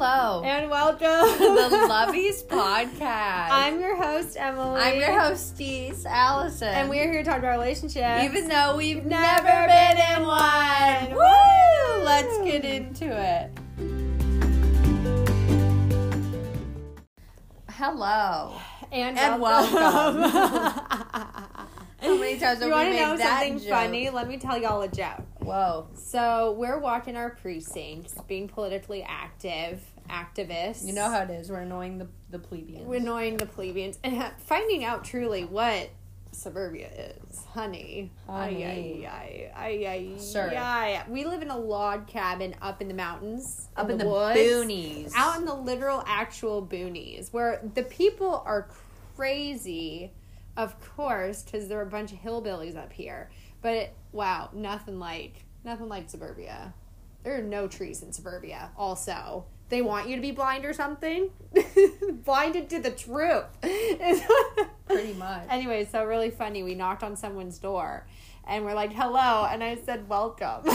[0.00, 0.44] Hello.
[0.44, 3.48] And welcome to the Lovies podcast.
[3.50, 4.80] I'm your host, Emily.
[4.80, 6.68] I'm your hostess, Allison.
[6.68, 8.22] And we're here to talk about relationships.
[8.22, 11.16] Even though we've Never never, been been in one.
[11.16, 11.16] one.
[11.16, 12.04] Woo!
[12.04, 13.50] Let's get into it.
[17.70, 18.52] Hello.
[18.92, 20.30] and, And welcome.
[20.30, 21.64] How
[22.02, 23.68] many times have you we want to made know that something joke?
[23.68, 24.10] funny?
[24.10, 25.24] Let me tell y'all a joke.
[25.48, 25.88] Whoa.
[25.94, 30.86] So we're walking our precincts, being politically active, activists.
[30.86, 31.50] You know how it is.
[31.50, 32.86] We're annoying the, the plebeians.
[32.86, 35.90] We're annoying the plebeians and finding out truly what
[36.32, 38.10] suburbia is, honey.
[38.26, 38.64] Honey.
[39.06, 41.04] Ay, ay, ay, ay, ay.
[41.08, 45.12] We live in a log cabin up in the mountains, Up in the, woods, boonies.
[45.16, 48.68] out in the literal actual boonies, where the people are
[49.16, 50.12] crazy,
[50.56, 53.30] of course, because there are a bunch of hillbillies up here.
[53.60, 56.74] But it, wow, nothing like nothing like suburbia.
[57.24, 58.70] There are no trees in suburbia.
[58.76, 61.30] Also, they want you to be blind or something.
[62.24, 63.44] Blinded to the truth.
[64.86, 65.42] Pretty much.
[65.50, 66.62] Anyway, so really funny.
[66.62, 68.06] We knocked on someone's door,
[68.46, 70.62] and we're like, "Hello," and I said, "Welcome."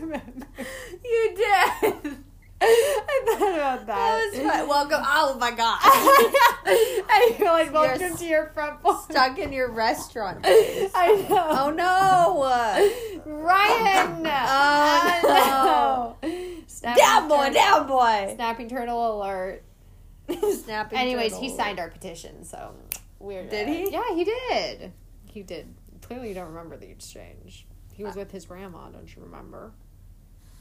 [0.00, 0.46] Remember?
[1.04, 2.16] you did.
[2.64, 3.86] I thought about that.
[3.86, 4.61] That was fun.
[4.72, 5.02] Welcome.
[5.04, 5.80] Oh my god.
[7.10, 9.02] and you're like, welcome You're to your front porch.
[9.10, 10.42] Stuck in your restaurant.
[10.42, 10.90] place.
[10.94, 11.46] I know.
[11.50, 13.30] Oh no.
[13.30, 14.26] Ryan!
[14.26, 16.94] Oh, no.
[16.96, 18.32] Down boy, turtle- down boy.
[18.34, 19.62] Snapping turtle alert.
[20.64, 20.98] Snapping.
[20.98, 22.74] Anyways, he signed our petition, so
[23.18, 23.44] we're.
[23.44, 23.92] Did uh, he?
[23.92, 24.92] Yeah, he did.
[25.26, 25.74] He did.
[26.00, 27.66] Clearly, you don't remember the exchange.
[27.92, 29.72] He was with his grandma, don't you remember?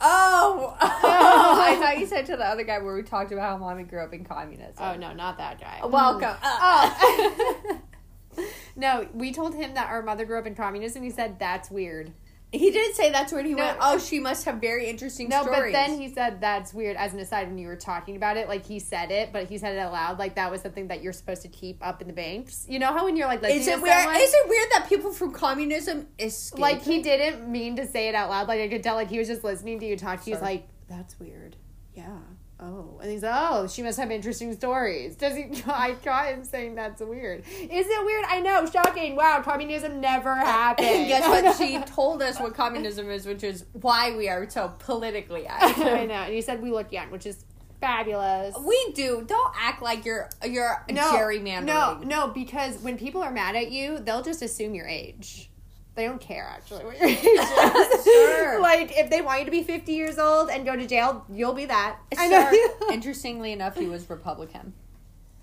[0.01, 0.75] Oh.
[0.81, 1.61] oh.
[1.61, 4.01] I thought you said to the other guy where we talked about how mommy grew
[4.01, 4.75] up in communism.
[4.79, 5.79] Oh, no, not that guy.
[5.85, 6.35] Welcome.
[6.43, 6.97] Oh.
[6.99, 7.81] oh.
[8.75, 11.03] no, we told him that our mother grew up in communism.
[11.03, 12.13] He said, that's weird.
[12.53, 13.63] He did say that's where he No.
[13.63, 13.77] went.
[13.79, 15.59] Oh, she must have very interesting No, stories.
[15.59, 18.49] but then he said that's weird as an aside when you were talking about it.
[18.49, 20.19] Like he said it, but he said it out loud.
[20.19, 22.65] Like that was something that you're supposed to keep up in the banks.
[22.67, 23.95] You know how when you're like is it weird?
[23.95, 26.59] someone, Is it weird that people from communism escape?
[26.59, 28.49] like he didn't mean to say it out loud.
[28.49, 30.21] Like I could tell, like he was just listening to you talk.
[30.23, 31.55] He was like, "That's weird."
[31.95, 32.17] Yeah.
[32.63, 35.15] Oh, and he's oh, she must have interesting stories.
[35.15, 35.49] Does he?
[35.67, 37.39] I caught him saying that's weird.
[37.59, 38.23] Is it weird?
[38.27, 39.15] I know, shocking.
[39.15, 40.87] Wow, communism never happened.
[40.87, 41.57] And guess what?
[41.57, 45.83] She told us what communism is, which is why we are so politically active.
[45.87, 47.43] I know, and he said we look young, which is
[47.79, 48.55] fabulous.
[48.63, 49.23] We do.
[49.25, 51.65] Don't act like you're you're gerrymandering.
[51.65, 55.50] No, no, because when people are mad at you, they'll just assume your age.
[55.95, 58.03] They don't care actually what your age is.
[58.03, 58.61] Sure.
[58.61, 61.53] Like if they want you to be fifty years old and go to jail, you'll
[61.53, 61.97] be that.
[62.17, 62.51] I know.
[62.93, 64.73] Interestingly enough, he was Republican.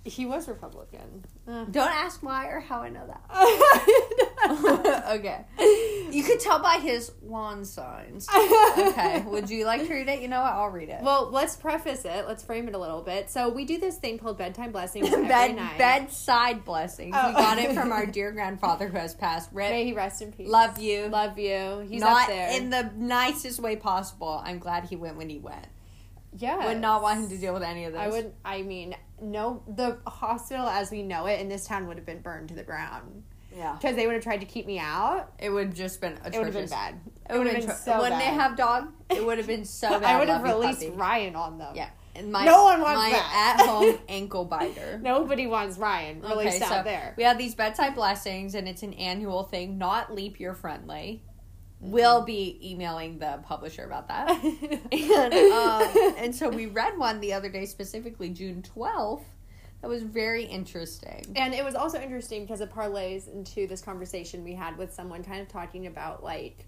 [0.04, 1.24] he was Republican.
[1.46, 1.64] Uh.
[1.66, 3.22] Don't ask why or how I know that.
[5.10, 5.44] okay.
[6.10, 8.28] You could tell by his lawn signs.
[8.78, 9.22] Okay.
[9.26, 10.20] Would you like to read it?
[10.20, 10.52] You know what?
[10.52, 11.02] I'll read it.
[11.02, 12.26] Well, let's preface it.
[12.26, 13.30] Let's frame it a little bit.
[13.30, 15.78] So we do this thing called bedtime blessings every Bed, night.
[15.78, 17.14] bedside blessings.
[17.16, 17.28] Oh.
[17.28, 19.52] We got it from our dear grandfather who has passed.
[19.52, 20.48] May he rest in peace.
[20.48, 21.08] love you.
[21.08, 21.84] Love you.
[21.88, 22.50] He's not up there.
[22.56, 24.40] in the nicest way possible.
[24.44, 25.66] I'm glad he went when he went.
[26.36, 26.66] yeah.
[26.66, 28.00] Would not want him to deal with any of this.
[28.00, 28.32] I would.
[28.44, 29.62] I mean, no.
[29.68, 32.62] The hospital as we know it in this town would have been burned to the
[32.64, 33.24] ground
[33.58, 33.76] Yeah.
[33.80, 35.32] because they would have tried to keep me out.
[35.38, 36.34] It would have just been atrocious.
[36.34, 37.00] It would have been bad.
[37.28, 38.20] It would have been, been so so Wouldn't bad.
[38.20, 38.92] they have dog?
[39.10, 40.04] It would have been so bad.
[40.04, 40.92] I would have released puppy.
[40.92, 41.74] Ryan on them.
[41.74, 41.88] Yeah.
[42.14, 43.56] And my, No one wants my that.
[43.60, 44.98] at-home ankle biter.
[45.02, 47.14] Nobody wants Ryan released out there.
[47.16, 51.22] we have these bedside blessings, and it's an annual thing, not leap year friendly.
[51.80, 54.30] We'll be emailing the publisher about that.
[54.92, 59.22] and, um, and so we read one the other day, specifically June 12th.
[59.82, 61.24] That was very interesting.
[61.36, 65.22] And it was also interesting because it parlays into this conversation we had with someone
[65.22, 66.64] kind of talking about like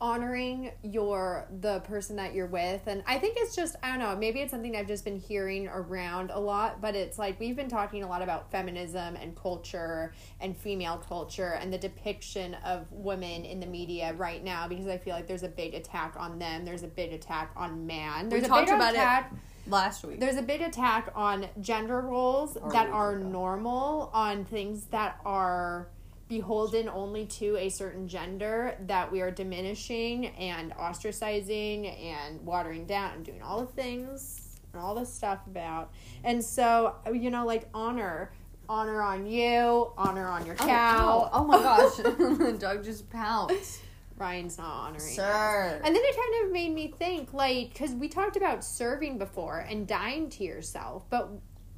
[0.00, 2.86] honoring your the person that you're with.
[2.86, 5.66] And i think it's just i don't know maybe it's something i've just been hearing
[5.66, 10.12] around a lot but it's like we've been talking a lot about feminism and culture
[10.40, 14.96] and female culture and the depiction of women in the media right now because i
[14.96, 16.64] feel like there's a big attack on them.
[16.64, 18.28] There's a big attack on man.
[18.28, 19.38] There's we a big about attack it
[19.68, 20.20] last week.
[20.20, 23.26] there's a big attack on gender roles Or that are ago.
[23.28, 25.88] normal, on things that are
[26.28, 33.12] beholden only to a certain gender that we are diminishing and ostracizing and watering down
[33.14, 35.90] and doing all the things and all the stuff about.
[36.24, 38.32] And so, you know, like honor.
[38.70, 40.68] Honor on you, honor on your Oh, cow.
[40.68, 41.30] ow.
[41.32, 41.96] Oh, my gosh.
[41.96, 43.80] the dog just pounced.
[44.18, 45.00] Ryan's not honoring.
[45.02, 45.14] us.
[45.16, 45.80] Sir.
[45.84, 49.58] And then it kind of made me think, like, because we talked about serving before
[49.58, 51.28] and dying to yourself, but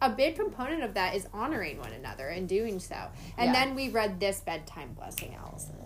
[0.02, 2.96] a big component of that is honoring one another and doing so.
[3.36, 3.64] And Yeah.
[3.64, 5.76] then we read this bedtime blessing, Allison.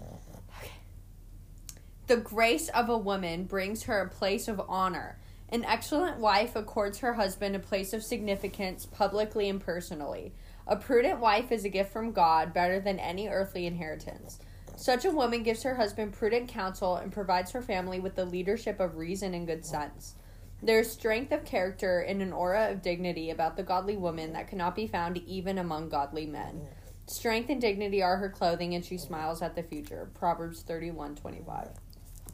[2.06, 5.18] The grace of a woman brings her a place of honor.
[5.48, 10.34] An excellent wife accords her husband a place of significance publicly and personally.
[10.66, 14.38] A prudent wife is a gift from God, better than any earthly inheritance.
[14.76, 18.80] Such a woman gives her husband prudent counsel and provides her family with the leadership
[18.80, 20.14] of reason and good sense.
[20.62, 24.48] There is strength of character and an aura of dignity about the godly woman that
[24.48, 26.62] cannot be found even among godly men.
[27.06, 30.08] Strength and dignity are her clothing, and she smiles at the future.
[30.14, 31.68] Proverbs thirty-one twenty-five.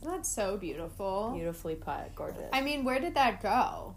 [0.02, 1.32] That's so beautiful.
[1.34, 2.48] Beautifully put, gorgeous.
[2.52, 3.96] I mean, where did that go?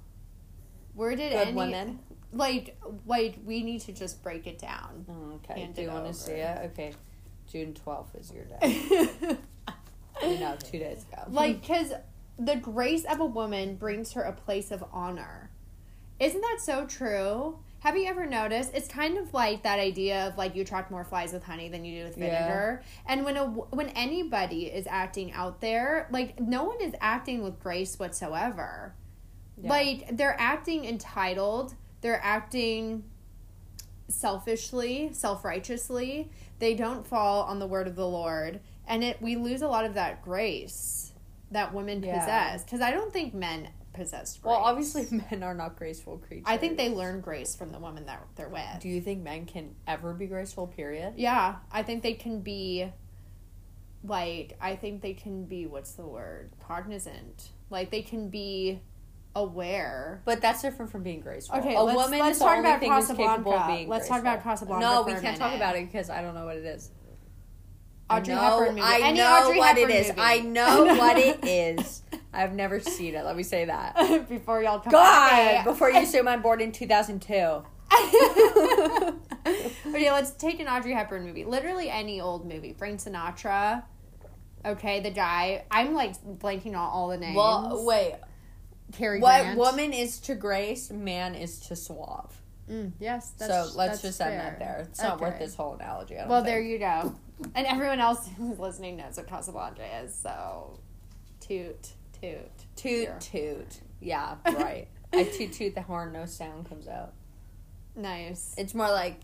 [0.95, 1.99] Where did Good any women.
[2.31, 2.75] like
[3.05, 5.05] like we need to just break it down.
[5.07, 5.61] Oh, okay.
[5.61, 6.71] Hand Do you want to see it?
[6.71, 6.93] Okay.
[7.53, 9.07] June twelfth is your day.
[10.23, 11.23] you know, two days ago.
[11.29, 11.93] like because
[12.39, 15.51] the grace of a woman brings her a place of honor.
[16.19, 17.59] Isn't that so true?
[17.81, 18.71] Have you ever noticed?
[18.73, 21.85] It's kind of like that idea of like you attract more flies with honey than
[21.85, 22.29] you do with Yeah.
[22.47, 22.83] vinegar.
[23.05, 27.59] And when a when anybody is acting out there, like no one is acting with
[27.59, 28.95] grace whatsoever.
[29.61, 29.69] Yeah.
[29.69, 31.75] Like they're acting entitled.
[32.01, 33.03] They're acting
[34.09, 36.29] selfishly, self-righteously.
[36.63, 39.83] They don't fall on the word of the Lord, and it we lose a lot
[39.83, 41.11] of that grace
[41.51, 42.17] that women Yeah.
[42.19, 44.45] possess because I don't think men possess grace.
[44.49, 46.45] well, obviously, men are not graceful creatures.
[46.47, 48.79] I think they learn grace from the woman that they're with.
[48.79, 50.67] Do you think men can ever be graceful?
[50.67, 51.15] Period.
[51.17, 52.89] Yeah, I think they can be
[54.05, 56.51] like I think they can be what's the word?
[56.65, 57.49] cognizant.
[57.69, 58.79] Like they can be
[59.35, 60.21] aware.
[60.25, 61.57] But that's different from being graceful.
[61.59, 63.73] Okay, a let's- woman let's is the talk only about thing who's capable of Casablanca.
[63.73, 63.89] being.
[63.89, 64.51] Let's talk about graceful.
[64.67, 66.91] Casablanca No, we a can't talk about it because I don't know what it is.
[68.09, 68.81] Audrey I know, Hepburn movie.
[68.81, 70.07] I Any know Audrey what Hepburn it is.
[70.09, 70.21] movie.
[70.21, 72.01] I know what it is.
[72.33, 73.23] I've never seen it.
[73.25, 74.25] Let me say that.
[74.29, 75.65] Before y'all come God, back.
[75.65, 77.63] before you assume I'm born in 2002.
[79.87, 81.45] okay, let's take an Audrey Hepburn movie.
[81.45, 82.73] Literally any old movie.
[82.73, 83.83] Frank Sinatra.
[84.65, 85.65] Okay, the guy.
[85.71, 87.35] I'm like blanking on all the names.
[87.35, 88.15] Well, wait.
[88.91, 89.57] Cary What Grant.
[89.57, 92.39] woman is to grace, man is to suave.
[92.69, 93.31] Mm, yes.
[93.37, 94.29] That's, so let's just fair.
[94.29, 94.85] end that there.
[94.89, 96.15] It's not worth this whole analogy.
[96.15, 96.53] I don't Well, think.
[96.53, 97.15] there you go.
[97.55, 100.13] And everyone else who's listening knows what Casablanca is.
[100.13, 100.79] So,
[101.39, 101.89] toot,
[102.21, 102.51] toot.
[102.75, 103.17] Toot Here.
[103.19, 103.81] toot.
[103.99, 104.87] Yeah, right.
[105.13, 107.13] I toot toot the horn, no sound comes out.
[107.95, 108.53] Nice.
[108.57, 109.19] It's more like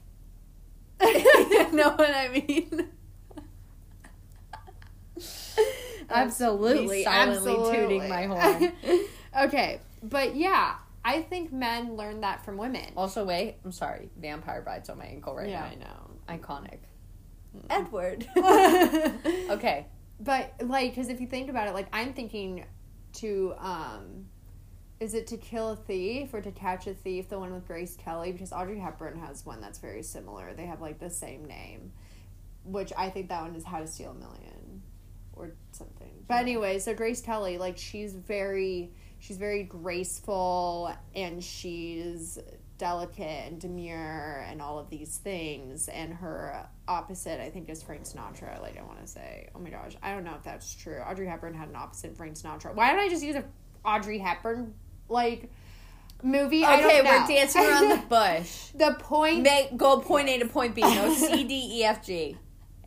[1.01, 1.13] you
[1.73, 2.89] know what I mean?
[6.09, 7.75] absolutely, absolutely.
[7.77, 8.73] tooting my horn.
[9.37, 12.93] Okay, but yeah, I think men learn that from women.
[12.95, 14.09] Also, wait, I'm sorry.
[14.17, 15.65] Vampire bites on my ankle right yeah, now.
[15.65, 16.39] I know.
[16.39, 16.79] Iconic.
[17.69, 18.27] Edward.
[19.49, 19.87] okay.
[20.19, 22.65] But like, because if you think about it, like I'm thinking
[23.13, 24.25] to, um,
[24.99, 27.29] is it to kill a thief or to catch a thief?
[27.29, 30.53] The one with Grace Kelly, because Audrey Hepburn has one that's very similar.
[30.53, 31.93] They have like the same name,
[32.65, 34.83] which I think that one is How to Steal a Million,
[35.33, 36.11] or something.
[36.27, 42.39] But anyway, so Grace Kelly, like she's very, she's very graceful and she's
[42.77, 48.03] delicate and demure and all of these things and her opposite i think is frank
[48.03, 50.97] sinatra like i want to say oh my gosh i don't know if that's true
[50.99, 53.43] audrey hepburn had an opposite frank sinatra why don't i just use a
[53.83, 54.73] audrey hepburn
[55.09, 55.49] like
[56.23, 57.19] movie I Okay, don't know.
[57.21, 58.67] we're dancing around the bush.
[58.75, 60.81] the point Make go point A to point B.
[60.81, 62.37] No C D E F G.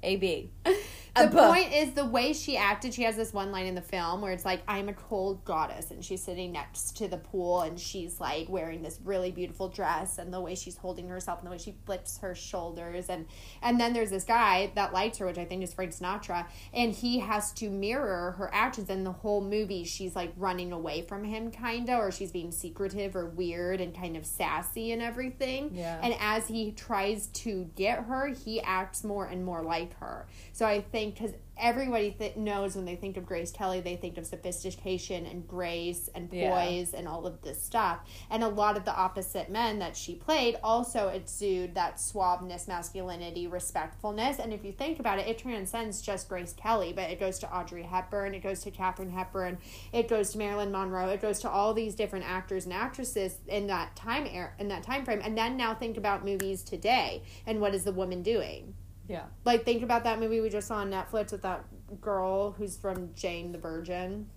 [0.02, 0.50] A B.
[1.14, 4.20] the point is the way she acted she has this one line in the film
[4.22, 7.78] where it's like i'm a cold goddess and she's sitting next to the pool and
[7.78, 11.50] she's like wearing this really beautiful dress and the way she's holding herself and the
[11.50, 13.26] way she flips her shoulders and
[13.62, 16.92] and then there's this guy that likes her which i think is frank sinatra and
[16.94, 21.24] he has to mirror her actions and the whole movie she's like running away from
[21.24, 26.00] him kinda or she's being secretive or weird and kind of sassy and everything Yeah.
[26.02, 30.26] and as he tries to get her, he acts more and more like her.
[30.52, 34.16] So I think because everybody th- knows when they think of Grace Kelly, they think
[34.18, 36.50] of sophistication and grace and Yeah.
[36.50, 38.00] poise and all of this stuff.
[38.30, 43.46] And a lot of the opposite men that she played also exude that suaveness, masculinity,
[43.46, 44.38] respectfulness.
[44.38, 47.54] And if you think about it, it transcends just Grace Kelly, but it goes to
[47.56, 49.58] Audrey Hepburn, it goes to Katharine Hepburn,
[49.92, 53.66] it goes to Marilyn Monroe, it goes to all these different actors and actresses in
[53.68, 55.20] that time era, in that time frame.
[55.22, 58.74] And then now think about movies today and what is the woman doing?
[59.08, 59.24] Yeah.
[59.44, 61.64] Like think about that movie we just saw on Netflix with that
[62.00, 64.28] girl who's from Jane the Virgin.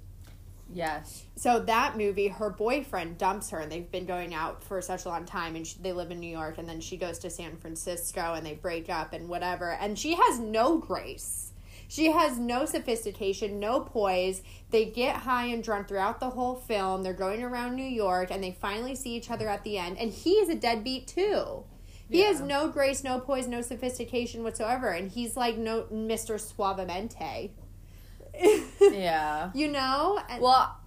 [0.74, 1.25] Yes.
[1.36, 5.10] So that movie, her boyfriend dumps her, and they've been going out for such a
[5.10, 7.57] long time, and she, they live in New York, and then she goes to San
[7.57, 11.51] Francisco, and they break up and whatever, and she has no grace.
[11.88, 14.41] She has no sophistication, no poise.
[14.72, 17.03] They get high and drunk throughout the whole film.
[17.03, 20.12] They're going around New York, and they finally see each other at the end, and
[20.12, 21.63] he is a deadbeat too.
[22.09, 26.35] He has no grace, no poise, no sophistication whatsoever, and he's like no Mr.
[26.35, 27.51] Suavemente.
[28.81, 29.51] Yeah.
[29.53, 30.19] you know?
[30.29, 30.77] And- Well,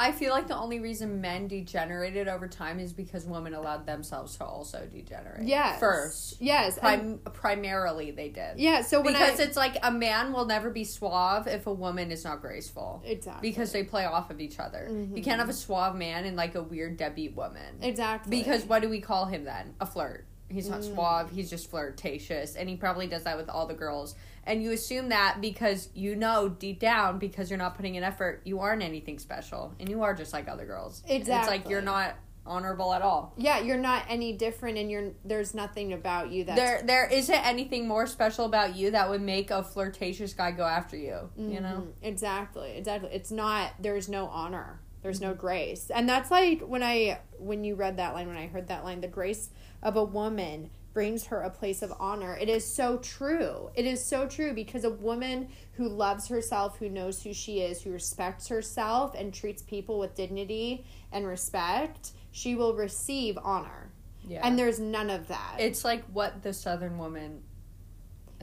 [0.00, 4.36] I feel like the only reason men degenerated over time is because women allowed themselves
[4.36, 5.42] to also degenerate.
[5.48, 5.80] Yes.
[5.80, 6.40] First.
[6.40, 6.78] Yes.
[6.78, 8.58] Prim- primarily they did.
[8.60, 11.72] yeah, so when Because I, it's like a man will never be suave if a
[11.72, 13.02] woman is not graceful.
[13.04, 13.50] Exactly.
[13.50, 14.86] Because they play off of each other.
[14.88, 15.16] Mm-hmm.
[15.16, 17.78] You can't have a suave man and like a weird deadbeat woman.
[17.82, 18.38] Exactly.
[18.38, 19.74] Because what do we call him then?
[19.80, 20.26] A flirt.
[20.50, 20.94] He's not Mm.
[20.94, 22.56] suave, he's just flirtatious.
[22.56, 24.14] And he probably does that with all the girls.
[24.44, 28.40] And you assume that because you know deep down, because you're not putting in effort,
[28.44, 29.74] you aren't anything special.
[29.78, 31.02] And you are just like other girls.
[31.06, 31.34] Exactly.
[31.56, 32.14] It's like you're not
[32.46, 33.34] honorable at all.
[33.36, 37.46] yeah, you're not any different and you're there's nothing about you that There there isn't
[37.46, 41.28] anything more special about you that would make a flirtatious guy go after you.
[41.36, 41.82] You know?
[41.88, 41.92] Mhm.
[42.00, 43.10] Exactly, exactly.
[43.12, 44.80] It's not there's no honor.
[45.02, 45.90] There's no grace.
[45.94, 49.00] And that's like when I when you read that line, when I heard that line,
[49.00, 49.50] the grace
[49.82, 52.36] of a woman brings her a place of honor.
[52.36, 53.70] It is so true.
[53.74, 57.82] It is so true because a woman who loves herself, who knows who she is,
[57.82, 63.92] who respects herself and treats people with dignity and respect, she will receive honor.
[64.26, 64.40] Yeah.
[64.44, 65.56] And there's none of that.
[65.58, 67.42] it's like what the southern woman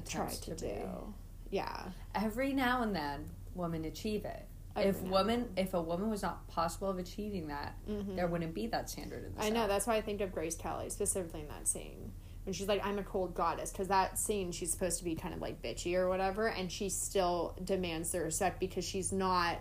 [0.08, 1.14] tried attempts to, to, do.
[1.50, 1.90] Yeah.
[2.14, 6.89] every now and then women achieve it If woman if a woman was not possible
[6.89, 8.15] of achieving that mm-hmm.
[8.15, 9.67] there wouldn't be that standard in the I know.
[9.67, 12.12] That's why I think of Grace Kelly specifically in that scene
[12.44, 15.34] when she's like, "I'm a cold goddess," because that scene she's supposed to be kind
[15.34, 19.58] of like bitchy or whatever, and she still demands the respect because she's not,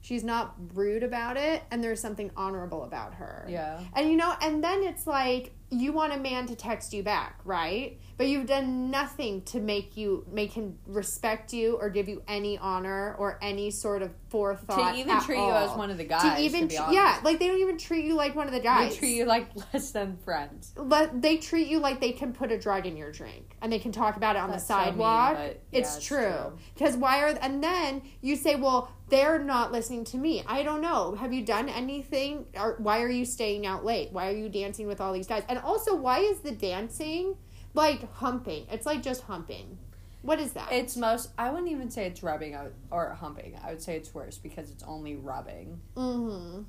[0.00, 3.46] she's not rude about it, and there's something honorable about her.
[3.48, 7.02] yeah And you know, and then it's like you want a man to text you
[7.02, 7.98] back, right?
[8.16, 12.56] But you've done nothing to make you make him respect you or give you any
[12.58, 14.92] honor or any sort of forethought.
[14.94, 17.38] to even at treat you as one of the guys To even, tr- yeah, like
[17.38, 18.92] they don't even treat you like one of the guys.
[18.92, 22.52] they treat you like less than friends But they treat you like they can put
[22.52, 24.78] a drug in your drink and they can talk about it on That's the so
[24.78, 25.36] mean, sidewalk.
[25.36, 26.18] yeah, it's, it's true.
[26.22, 26.58] true.
[26.74, 30.42] Because why are and then you say, well, they're not listening to me.
[30.44, 31.14] I don't know.
[31.14, 32.46] Have you done anything?
[32.56, 34.10] Or why are you staying out late?
[34.10, 35.44] Why are you dancing with all these guys?
[35.48, 37.36] And also, why is the dancing
[37.74, 38.66] like humping?
[38.72, 39.78] It's like just humping.
[40.22, 40.72] What is that?
[40.72, 44.14] it's most i wouldn't even say it's rubbing out or humping i would say it's
[44.14, 46.62] worse because it's only rubbing mm-hmm.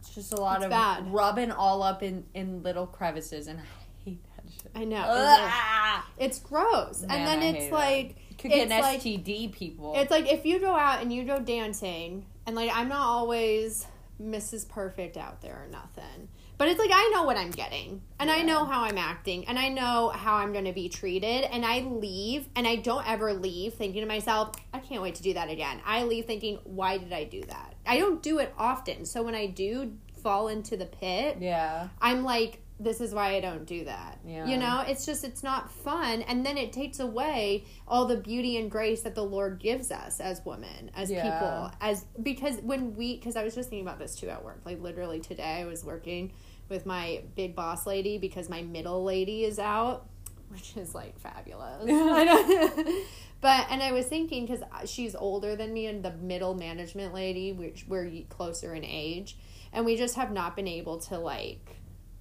[0.00, 1.12] it's just a lot It's of bad.
[1.12, 3.62] rubbing all up in in little crevices and i
[4.04, 5.04] hate that shit I know.
[5.06, 6.02] Ugh.
[6.18, 7.02] It's gross.
[7.02, 8.16] Man, and then I it's hate it.
[8.38, 11.24] Could get it's an like std people It's like if you go out and you
[11.24, 13.86] go dancing, and like I'm not always
[14.22, 14.68] Mrs.
[14.68, 16.28] Perfect out there or nothing.
[16.56, 19.56] But it's like I know what I'm getting, and I know how I'm acting, and
[19.58, 23.32] I know how I'm going to be treated, and I leave, and I don't ever
[23.32, 25.80] leave thinking to myself, I can't wait to do that again.
[25.86, 27.74] I leave thinking, why did I do that?
[27.86, 32.24] I don't do it often, so when I do fall into the pit, yeah I'm
[32.24, 34.18] like, this is why I don't do that.
[34.24, 34.46] Yeah.
[34.46, 36.22] You know, it's just, it's not fun.
[36.22, 40.20] And then it takes away all the beauty and grace that the Lord gives us
[40.20, 41.22] as women, as Yeah.
[41.22, 41.70] people.
[41.80, 44.60] As, because when we, because I was just thinking about this too at work.
[44.64, 46.32] Like literally today, I was working
[46.68, 50.06] with my big boss lady because my middle lady is out,
[50.48, 51.84] which is like fabulous.
[53.40, 57.52] But and I was thinking because she's older than me and the middle management lady,
[57.52, 59.36] which we're closer in age,
[59.72, 61.76] and we just have not been able to like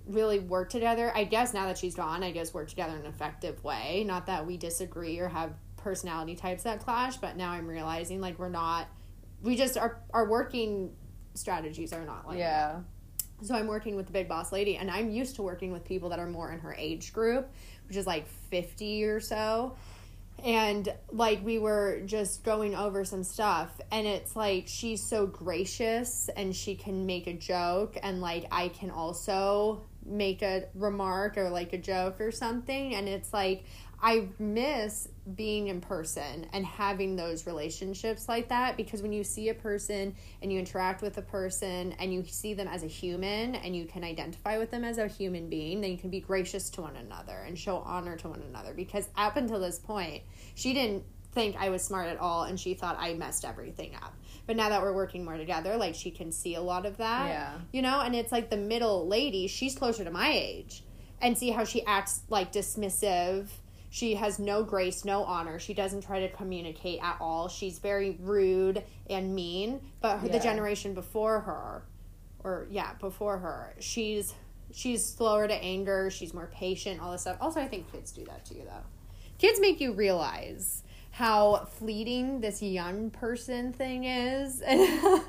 [0.07, 1.11] really work together.
[1.15, 4.03] I guess now that she's gone, I guess work together in an effective way.
[4.05, 8.39] Not that we disagree or have personality types that clash, but now I'm realizing like
[8.39, 8.87] we're not.
[9.41, 10.93] We just our our working
[11.35, 12.43] strategies are not like that.
[12.43, 12.79] yeah
[13.43, 16.09] So I'm working with the big boss lady, and I'm used to working with people
[16.09, 17.49] that are more in her age group,
[17.87, 19.75] which is like 50 or so.
[20.43, 26.29] And like we were just going over some stuff, and it's like she's so gracious
[26.35, 31.49] and she can make a joke, and like I can also make a remark or
[31.49, 32.95] like a joke or something.
[32.95, 33.65] And it's like
[34.01, 39.49] I miss being in person and having those relationships like that because when you see
[39.49, 43.55] a person and you interact with a person and you see them as a human
[43.55, 46.69] and you can identify with them as a human being, then you can be gracious
[46.71, 48.73] to one another and show honor to one another.
[48.73, 50.21] Because up until this point,
[50.53, 54.13] she didn't think I was smart at all and she thought I messed everything up.
[54.45, 57.27] But now that we're working more together, like she can see a lot of that.
[57.27, 57.53] Yeah.
[57.71, 60.83] You know, and it's like the middle lady, she's closer to my age.
[61.19, 63.47] And see how she acts like dismissive.
[63.89, 65.59] She has no grace, no honor.
[65.59, 67.47] She doesn't try to communicate at all.
[67.47, 69.79] She's very rude and mean.
[70.01, 71.83] But her the generation before her,
[72.43, 74.33] or yeah, before her, she's
[74.73, 76.09] she's slower to anger.
[76.09, 77.01] She's more patient.
[77.01, 77.37] All this stuff.
[77.39, 78.83] Also, I think kids do that to you though.
[79.37, 85.21] Kids make you realize how fleeting this young person thing is, and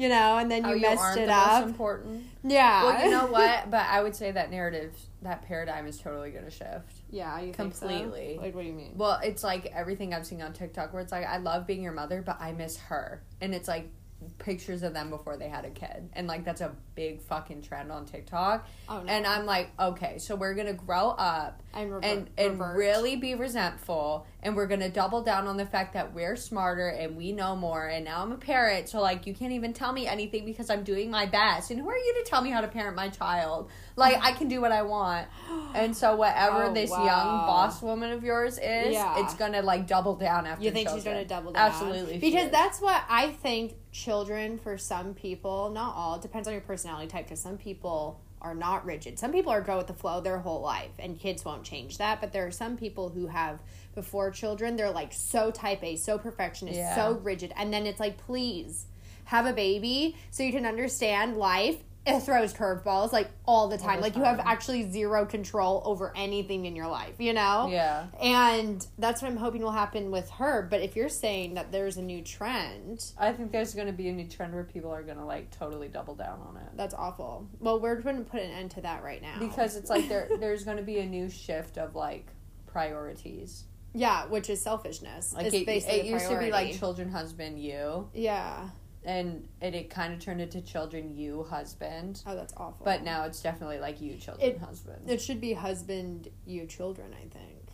[0.00, 1.66] you know, and then you you messed it up.
[1.66, 2.24] important.
[2.42, 2.84] yeah.
[2.84, 3.70] Well, you know what?
[3.70, 7.02] But I would say that narrative, that paradigm is totally going to shift.
[7.10, 7.86] Yeah, you think so?
[7.86, 8.38] Completely.
[8.40, 8.92] Like, what do you mean?
[8.96, 11.92] Well, it's like everything I've seen on TikTok where it's like, I love being your
[11.92, 13.22] mother, but I miss her.
[13.42, 13.90] And it's like
[14.38, 16.10] pictures of them before they had a kid.
[16.14, 18.66] And like, that's a big fucking trend on TikTok.
[18.88, 19.12] Oh, no.
[19.12, 22.76] And I'm like, okay, so we're going to grow up revert, and and revert.
[22.76, 27.16] really be resentful and we're gonna double down on the fact that we're smarter and
[27.16, 30.06] we know more and now i'm a parent so like you can't even tell me
[30.08, 32.66] anything because i'm doing my best and who are you to tell me how to
[32.66, 35.28] parent my child like i can do what i want
[35.74, 37.04] and so whatever Oh, this wow.
[37.04, 39.22] young boss woman of yours is Yeah.
[39.22, 41.70] it's gonna like double down after You think she's going to double down?
[41.70, 46.54] absolutely Because that's what I think children, for some people, not all, it depends on
[46.54, 49.18] your personality type, because some people are not rigid.
[49.18, 52.20] Some people are go with the flow their whole life, and kids won't change that.
[52.20, 53.60] But there are some people who have,
[53.94, 56.94] before children, they're like so type A, so perfectionist, Yeah.
[56.94, 57.52] so rigid.
[57.56, 58.86] And then it's like, please
[59.24, 61.76] have a baby so you can understand life.
[62.06, 63.96] It throws curveballs like all the time.
[63.96, 67.68] the like you have actually zero control over anything in your life, you know?
[67.70, 70.66] yeah And that's what I'm hoping will happen with her.
[70.70, 74.12] But if you're saying that there's a new trend, i think there's gonna be a
[74.12, 77.48] new trend where people are gonna like totally double down on it that's awful.
[77.58, 79.38] Well, we're going to put an end to that right now.
[79.38, 82.28] because it's like there there's gonna be a new shift of like
[82.66, 85.32] priorities yeah, which is selfishness.
[85.32, 88.68] Like it, it used to be like children, husband, you, yeah.
[89.04, 92.22] And and it kind of turned into children, you, husband.
[92.26, 92.84] Oh, that's awful.
[92.84, 95.08] But now it's definitely like you, children, It- husband.
[95.10, 97.14] it should be husband, you, children.
[97.14, 97.68] I think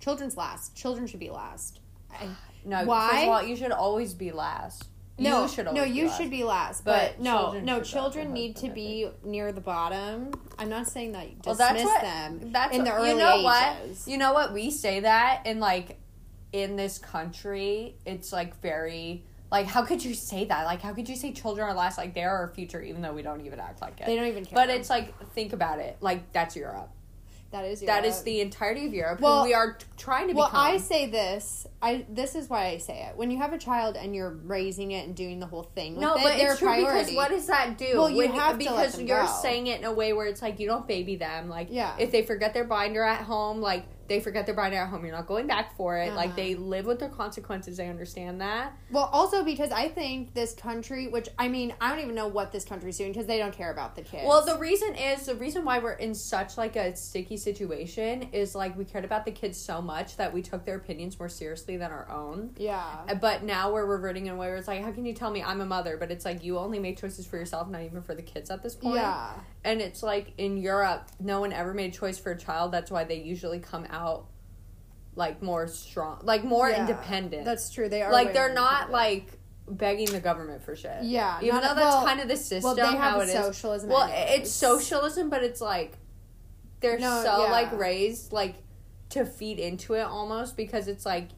[0.00, 0.76] children's last.
[0.76, 1.80] Children should be last.
[2.12, 2.28] I,
[2.64, 3.26] no, why?
[3.26, 4.88] All, you should always be last.
[5.18, 6.16] no, you should no, always be you last.
[6.18, 6.84] should be last.
[6.84, 10.32] But But, no, children no, children need to husband, I be near the bottom.
[10.58, 12.02] I'm not saying that you Well, dismiss that's what.
[12.02, 13.44] them That's in the early you know ages.
[14.04, 14.12] what?
[14.12, 14.52] You know what?
[14.52, 15.98] We say that, and like
[16.52, 19.24] in this country, it's like very.
[19.50, 20.64] Like, how could you say that?
[20.64, 21.98] Like, how could you say children are last?
[21.98, 24.06] Like, they're our future, even though we don't even act like it.
[24.06, 24.56] They don't even care.
[24.56, 25.96] But it's like, think about it.
[26.00, 26.90] Like, that's Europe.
[27.52, 29.20] that is That is the entirety of Europe.
[29.20, 30.66] Well- we are t- trying to Well, become.
[30.66, 31.64] I say this.
[31.80, 33.16] I this is why I say it.
[33.16, 36.02] When you have a child and you're raising it and doing the whole thing, with
[36.02, 37.92] no, it, but it's true because what does that do?
[37.94, 39.38] Well, you When have to let because you're go.
[39.42, 41.48] saying it in a way where it's like you don't baby them.
[41.48, 41.94] Like, Yeah.
[42.00, 45.14] if they forget their binder at home, like they forget their binder at home, you're
[45.14, 46.12] not going back for it.
[46.14, 46.36] Like Uh-huh.
[46.36, 47.76] they live with their consequences.
[47.76, 48.72] They understand that.
[48.90, 52.52] well, also because I think this country, which I mean, I don't even know what
[52.52, 54.24] this country's doing because they don't care about the kids.
[54.26, 58.54] Well, the reason is the reason why we're in such like a sticky situation is
[58.54, 61.76] like we cared about the kids so much that we took their opinions more seriously
[61.76, 62.50] than our own.
[62.58, 65.30] yeah, But now we're reverting in a way where it's like, how can you tell
[65.30, 65.96] me I'm a mother?
[65.96, 68.62] But it's like you only make choices for yourself, not even for the kids at
[68.62, 68.96] this point.
[68.96, 69.32] yeah,
[69.64, 72.72] And it's like in Europe, no one ever made a choice for a child.
[72.72, 73.95] That's why they usually come out
[75.14, 76.80] like more strong, like more Yeah.
[76.80, 77.44] independent.
[77.44, 77.88] That's true.
[77.88, 81.02] They are like they're not like begging the government for shit.
[81.02, 83.32] Yeah, even though that's well- kind of the system well, they have how it is.
[83.32, 83.88] socialism.
[83.90, 84.40] Well, anyways.
[84.42, 85.98] it's socialism, but it's like
[86.80, 87.50] they're No, so yeah.
[87.50, 88.56] like raised like
[89.10, 91.28] to feed into it almost because it's like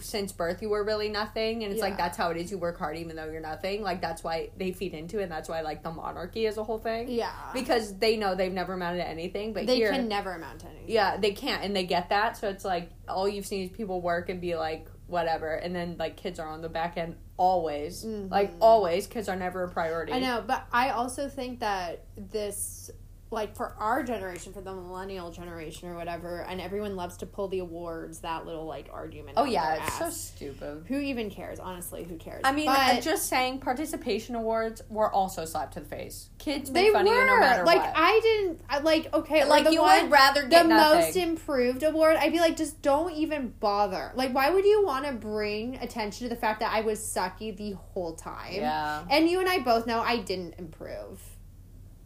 [0.00, 1.64] since birth you were really nothing.
[1.64, 2.50] And it's like that's how it is.
[2.50, 3.82] You work hard even though you're nothing.
[3.82, 5.24] Like that's why they feed into it.
[5.24, 7.10] And that's why like the monarchy is a whole thing.
[7.10, 10.60] Yeah, because they know they've never amounted to anything but they here can never amount
[10.60, 10.88] to anything.
[10.88, 11.64] yeah they can't.
[11.64, 12.36] And they get that.
[12.36, 15.54] So it's like all you've seen is people work and be like whatever.
[15.54, 18.04] And then like kids are on the back end always.
[18.04, 19.06] Like always.
[19.06, 20.12] Kids are never a priority.
[20.12, 20.24] Mm-hmm.
[20.24, 22.90] I know, but I also think that this,
[23.30, 27.48] like for our generation, for the millennial generation or whatever, and everyone loves to pull
[27.48, 29.34] the awards, that little like argument.
[29.36, 31.58] oh yeah it's so stupid Who even cares?
[31.58, 32.40] Honestly, who cares?
[32.44, 36.30] I mean, But I'm just saying, participation awards were also slapped to the face.
[36.38, 37.92] Kids they were no matter like what.
[37.94, 41.00] I didn't I, like okay like the you one, would rather the nothing.
[41.00, 42.16] most improved award.
[42.16, 44.12] I'd be like, just don't even bother.
[44.14, 47.56] Like, why would you want to bring attention to the fact that I was sucky
[47.56, 48.54] the whole time?
[48.54, 51.20] yeah, And you and I both know I didn't improve.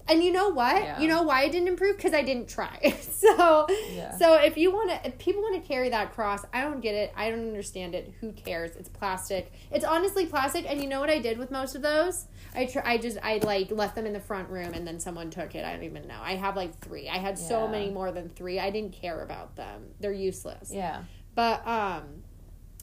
[0.09, 0.83] And you know what?
[0.83, 1.01] Yeah.
[1.01, 1.97] You know why I didn't improve?
[1.97, 2.95] Because I didn't try.
[3.01, 4.17] so, Yeah.
[4.17, 6.95] so if you want to, if people want to carry that cross, I don't get
[6.95, 7.13] it.
[7.17, 8.13] I don't understand it.
[8.21, 8.75] Who cares?
[8.77, 9.53] It's plastic.
[9.71, 10.65] It's honestly plastic.
[10.69, 12.27] And you know what I did with most of those?
[12.55, 12.83] I try.
[12.85, 15.65] I just I like left them in the front room, and then someone took it.
[15.65, 16.19] I don't even know.
[16.21, 17.09] I have like three.
[17.09, 18.59] I had so many more than three.
[18.59, 19.87] I didn't care about them.
[20.01, 20.71] They're useless.
[20.73, 22.23] yeah, But um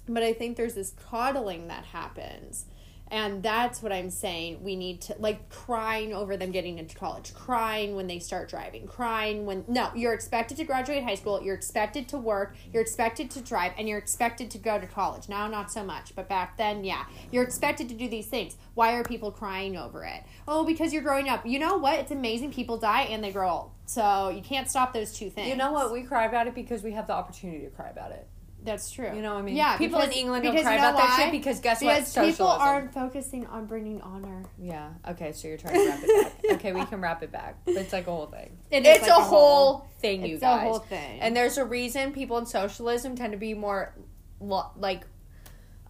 [0.08, 2.66] but I think there's this coddling that happens.
[3.12, 4.64] And that's what I'm saying.
[4.64, 8.88] We need to like crying over them getting into college, crying when they start driving,
[8.88, 13.32] crying when no, you're expected to graduate high school, you're expected to work, you're expected
[13.32, 15.28] to drive, and you're expected to go to college.
[15.28, 17.06] Now not so much, but back then, yeah.
[17.32, 18.56] You're expected to do these things.
[18.76, 20.24] Why are people crying over it?
[20.48, 21.46] Oh, because you're growing up.
[21.46, 22.00] You know what?
[22.00, 23.72] It's amazing people die and they grow old.
[23.86, 25.48] So you can't stop those two things.
[25.48, 25.92] you know what?
[25.92, 28.28] We cry about it because we have the opportunity to cry about it.
[28.70, 29.12] That's true.
[29.16, 29.56] You know what I mean?
[29.56, 31.98] Yeah, People because- in England don't cry you know about that shit because guess what?
[32.06, 34.44] Because people aren't focusing on bringing honor.
[34.58, 34.90] Yeah.
[35.10, 36.52] Okay, so you're trying to wrap it back.
[36.56, 37.58] okay, we can wrap it back.
[37.66, 38.58] It's like a whole thing.
[38.72, 40.62] It it's like a whole thing, you It's guys.
[40.62, 41.20] a whole thing.
[41.20, 43.94] And there's a reason people in socialism tend to be more
[44.40, 45.04] lo- like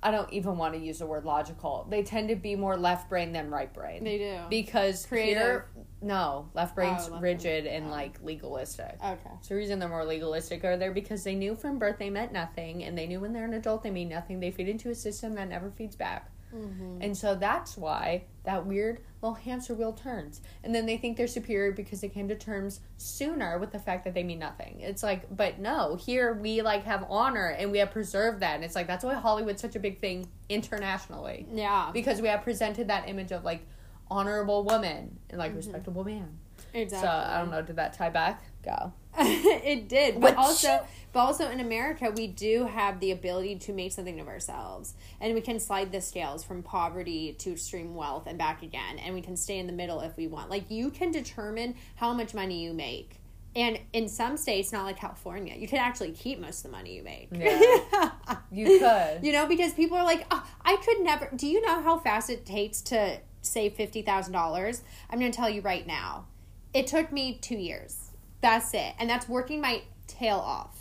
[0.01, 1.85] I don't even want to use the word logical.
[1.89, 4.03] They tend to be more left brain than right brain.
[4.05, 4.37] They do.
[4.49, 5.37] because Creative.
[5.41, 5.65] here
[6.01, 7.75] no, left brain's Oh, left rigid brain.
[7.75, 7.91] and Oh.
[7.91, 8.95] like legalistic.
[9.03, 9.29] okay.
[9.41, 12.31] So the reason they're more legalistic are there because they knew from birth they meant
[12.31, 14.39] nothing, and they knew when they're an adult they mean nothing.
[14.39, 17.01] They feed into a system that never feeds back, Mm-hmm.
[17.01, 20.41] and so that's why that weird little hamster wheel turns.
[20.63, 24.03] And then they think they're superior because they came to terms sooner with the fact
[24.05, 24.79] that they mean nothing.
[24.79, 28.63] It's like, but no, here we like have honor and we have preserved that, and
[28.63, 30.27] it's like that's why Hollywood's such a big thing
[30.73, 31.91] internationally Yeah.
[31.93, 33.65] because we have presented that image of like
[34.11, 35.57] honorable woman and like mm-hmm.
[35.57, 36.37] respectable man.
[36.73, 37.07] Exactly.
[37.07, 38.43] So I don't know, did that tie back?
[38.63, 38.93] Go.
[39.17, 43.73] it did, but But also, but also in America, we do have the ability to
[43.73, 48.27] make something of ourselves, and we can slide the scales from poverty to extreme wealth
[48.27, 50.49] and back again, and we can stay in the middle if we want.
[50.49, 53.19] Like you can determine how much money you make,
[53.55, 56.95] and in some states, not like California, you can actually keep most of the money
[56.95, 57.29] you make.
[57.31, 58.11] Yeah.
[58.51, 59.19] You could.
[59.23, 61.29] You know, because people are like, oh, I could never.
[61.35, 64.81] Do you know how fast it takes to save fifty thousand dollars?
[65.09, 66.25] I'm going to tell you right now.
[66.73, 68.11] It took me two years.
[68.41, 70.77] That's it, and that's working my tail off,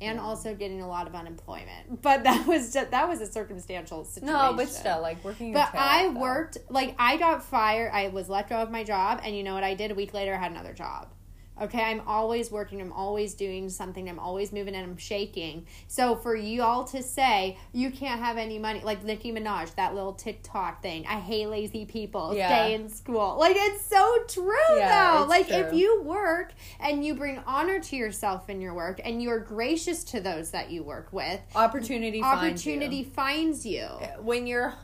[0.00, 2.02] and also getting a lot of unemployment.
[2.02, 4.34] But that was just, that was a circumstantial situation.
[4.34, 5.48] No, but still, like working.
[5.50, 7.90] Your But tail I off, worked like I got fired.
[7.92, 9.90] I was let go of my job, and you know what I did?
[9.92, 11.08] A week later, I had another job.
[11.60, 12.80] Okay, I'm always working.
[12.80, 14.08] I'm always doing something.
[14.08, 15.66] I'm always moving and I'm shaking.
[15.86, 19.94] So for you all to say you can't have any money, like Nicki Minaj, that
[19.94, 21.06] little TikTok thing.
[21.06, 22.34] I hate lazy people.
[22.34, 22.48] Yeah.
[22.48, 23.36] Stay in school.
[23.38, 25.26] Like it's so true Yeah, though.
[25.26, 29.40] Like if you work and you bring honor to yourself in your work and you're
[29.40, 32.20] gracious to those that you work with, opportunity.
[32.20, 32.74] finds you.
[32.74, 33.86] opportunity finds you.
[34.20, 34.74] when you're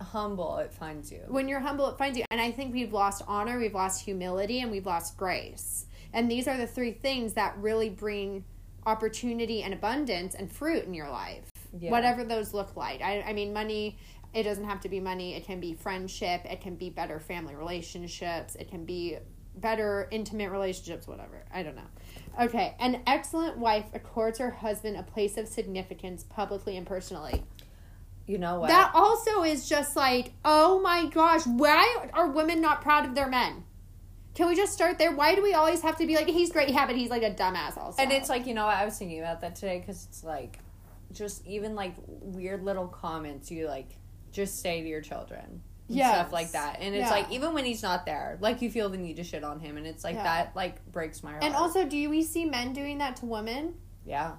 [0.00, 1.20] humble, it finds you.
[1.28, 2.24] when you're humble, it finds you.
[2.30, 5.86] And I think we've lost honor, we've lost humility, and we've lost grace.
[6.12, 8.44] And these are the three things that really bring
[8.86, 11.50] opportunity and abundance and fruit in your life.
[11.78, 11.90] Yeah.
[11.90, 13.02] Whatever those look like.
[13.02, 13.98] I, I mean, money,
[14.32, 15.34] it doesn't have to be money.
[15.34, 16.42] It can be friendship.
[16.44, 18.54] It can be better family relationships.
[18.54, 19.18] It can be
[19.56, 21.44] better intimate relationships, whatever.
[21.52, 21.82] I don't know.
[22.40, 22.74] Okay.
[22.78, 27.44] An excellent wife accords her husband a place of significance publicly and personally.
[28.28, 28.68] You know what?
[28.68, 33.28] That also is just like, oh my gosh, why are women not proud of their
[33.28, 33.64] men?
[34.34, 35.10] Can we just start there?
[35.16, 37.30] Why do we always have to be like, he's great, yeah, but he's like a
[37.34, 38.00] dumbass also?
[38.00, 40.58] and it's like you know what I was thinking about that today because it's like
[41.12, 43.96] just even like weird little comments you like
[44.30, 45.62] just say to your children.
[45.90, 46.14] Yes.
[46.14, 47.10] Stuff like that, and it's Yeah.
[47.10, 49.78] like even when he's not there, like you feel the need to shit on him,
[49.78, 50.22] and it's like Yeah.
[50.24, 51.42] that like breaks my heart.
[51.44, 53.74] and also, do we see men doing that to women?
[54.04, 54.32] yeah,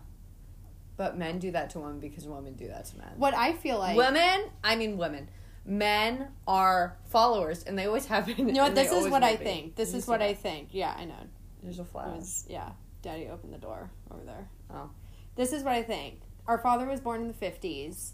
[1.00, 3.08] but men do that to women because women do that to men.
[3.16, 3.96] What I feel like.
[3.96, 5.30] women, I mean women.
[5.66, 8.50] Men are followers, and they always have been.
[8.50, 8.76] you know what?
[8.76, 9.46] This is what I be.
[9.46, 9.76] think.
[9.78, 10.26] This Did is what that?
[10.26, 10.70] I think.
[10.72, 11.16] Yeah, I know.
[11.64, 12.18] There's a flash.
[12.18, 14.50] was, yeah, Daddy opened the door over there.
[14.70, 14.90] Oh.
[15.38, 16.20] This is what I think.
[16.48, 18.12] Our father was born in the 50s.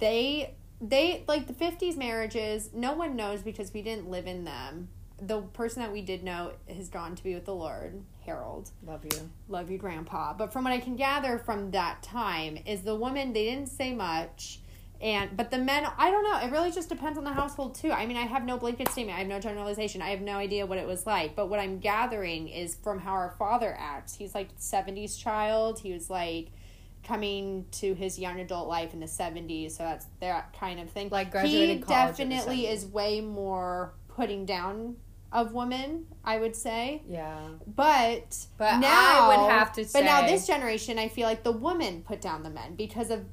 [0.00, 4.88] They they like the 50s marriages, no one knows because we didn't live in them.
[5.20, 8.70] The person that we did know has gone to be with the Lord, Harold.
[8.86, 9.30] Love you.
[9.48, 10.34] Love you, Grandpa.
[10.34, 13.92] But from what I can gather from that time is the woman they didn't say
[13.92, 14.60] much.
[15.00, 16.38] And but the men, I don't know.
[16.46, 17.90] It really just depends on the household too.
[17.90, 19.16] I mean, I have no blanket statement.
[19.16, 20.02] I have no generalization.
[20.02, 21.34] I have no idea what it was like.
[21.34, 24.14] But what I'm gathering is from how our father acts.
[24.14, 25.80] He's like '70s child.
[25.80, 26.48] He was like
[27.02, 29.72] coming to his young adult life in the '70s.
[29.72, 31.08] So that's that kind of thing.
[31.08, 32.72] Like he graduated college in the definitely 70s.
[32.72, 34.96] is way more putting down
[35.32, 36.06] of women.
[36.24, 37.02] I would say.
[37.08, 37.40] Yeah.
[37.66, 41.52] But But now, I would have to But now this generation, I feel like the
[41.52, 43.24] women put down the men because of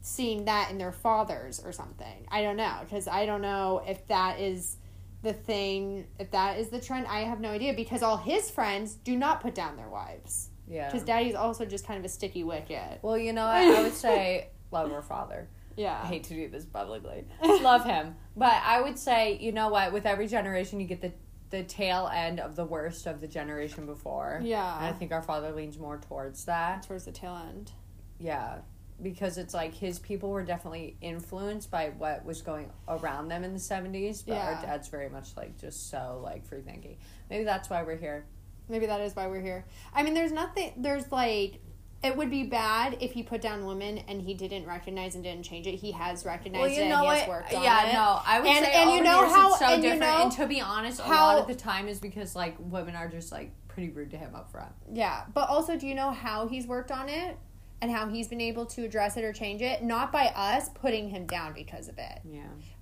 [0.00, 2.26] seeing that in their fathers or something.
[2.30, 4.76] I don't know because I don't know if that is
[5.22, 6.06] the thing.
[6.18, 9.40] If that is the trend, I have no idea because all his friends do not
[9.40, 10.50] put down their wives.
[10.68, 10.86] Yeah.
[10.86, 13.00] Because daddy's also just kind of a sticky wicket.
[13.02, 13.56] Well, you know what?
[13.56, 15.48] I would say love her father.
[15.76, 16.00] Yeah.
[16.02, 17.26] I hate to do this publicly.
[17.42, 18.16] love him.
[18.34, 19.92] But I would say, you know what?
[19.92, 21.12] With every generation, you get the
[21.50, 24.40] the tail end of the worst of the generation before.
[24.42, 24.76] Yeah.
[24.78, 26.82] And I think our father leans more towards that.
[26.82, 27.70] Towards the tail end.
[28.18, 28.58] Yeah.
[29.02, 33.52] Because it's like his people were definitely influenced by what was going around them in
[33.52, 34.54] the 70s, but Yeah.
[34.54, 36.96] our dad's very much like just so like free thinking.
[37.30, 38.24] Maybe that's why we're here.
[38.68, 39.64] Maybe that is why we're here.
[39.94, 40.72] I mean, there's nothing.
[40.78, 41.60] There's like.
[42.06, 45.42] It would be bad if he put down women and he didn't recognize and didn't
[45.42, 45.74] change it.
[45.74, 47.92] He has recognized Well, you it know and he has worked on yeah, it.
[47.92, 50.12] no, I would And- say and you know how- it's so and you different.
[50.12, 53.08] know and to be honest, a lot of the time is because like women are
[53.08, 54.70] just like pretty rude to him up front.
[54.92, 57.36] Yeah, but also, do you know how he's worked on it?
[57.82, 61.10] and how he's been able to address it or change it, not by us putting
[61.10, 62.20] him down because of it.
[62.24, 62.40] Yeah.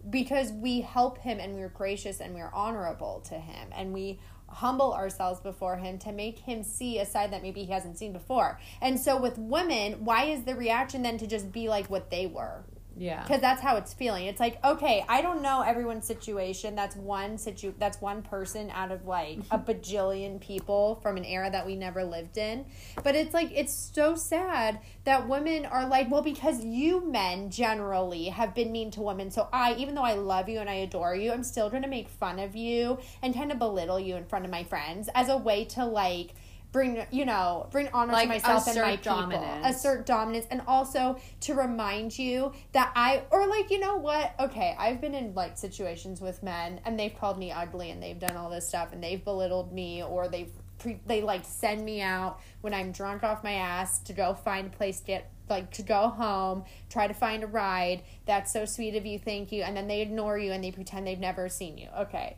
[0.09, 4.21] Because we help him and we're gracious and we're honorable to him and we
[4.55, 8.13] humble ourselves before him to make him see a side that maybe he hasn't seen
[8.13, 8.61] before.
[8.81, 12.27] And so with women, why is the reaction then to just be like what they
[12.27, 12.65] were?
[12.97, 13.23] Yeah.
[13.23, 14.27] because that's how it's feeling.
[14.27, 16.75] It's like, okay, I don't know everyone's situation.
[16.75, 17.75] That's one situ.
[17.79, 22.05] That's one person out of like a bajillion people from an era that we never
[22.05, 22.67] lived in.
[23.03, 28.27] But it's like it's so sad that women are like, well, because you men generally
[28.27, 31.15] have been mean to women, so I, even though I love you and I adore
[31.15, 34.25] you, I'm still going to make fun of you and kind of belittle you in
[34.25, 36.35] front of my friends as a way to like
[36.75, 39.13] bring you know bring honor Like, to myself and assert my people.
[39.15, 39.77] dominance.
[39.77, 44.35] assert dominance and also to remind you that i or like you know what?
[44.41, 48.19] Okay i've been in like situations with men and they've called me ugly and they've
[48.19, 52.03] done all this stuff and they've belittled me or they've pre- they like send me
[52.03, 55.71] out when i'm drunk off my ass to go find a place to get like
[55.71, 58.03] to go home try to find a ride.
[58.27, 59.63] That's so sweet of you thank you.
[59.63, 61.89] And then they ignore you and they pretend they've never seen you.
[62.01, 62.37] Okay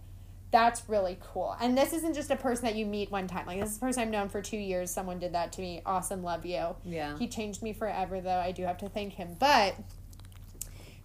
[0.52, 1.56] that's really cool.
[1.61, 3.46] And this isn't just a person that you meet one time.
[3.46, 4.90] Like this is a person I've known for two years.
[4.90, 5.82] Someone did that to me.
[5.85, 6.76] Awesome, love you.
[6.85, 7.18] Yeah.
[7.18, 8.38] He changed me forever though.
[8.38, 9.37] I do have to thank him.
[9.38, 9.74] But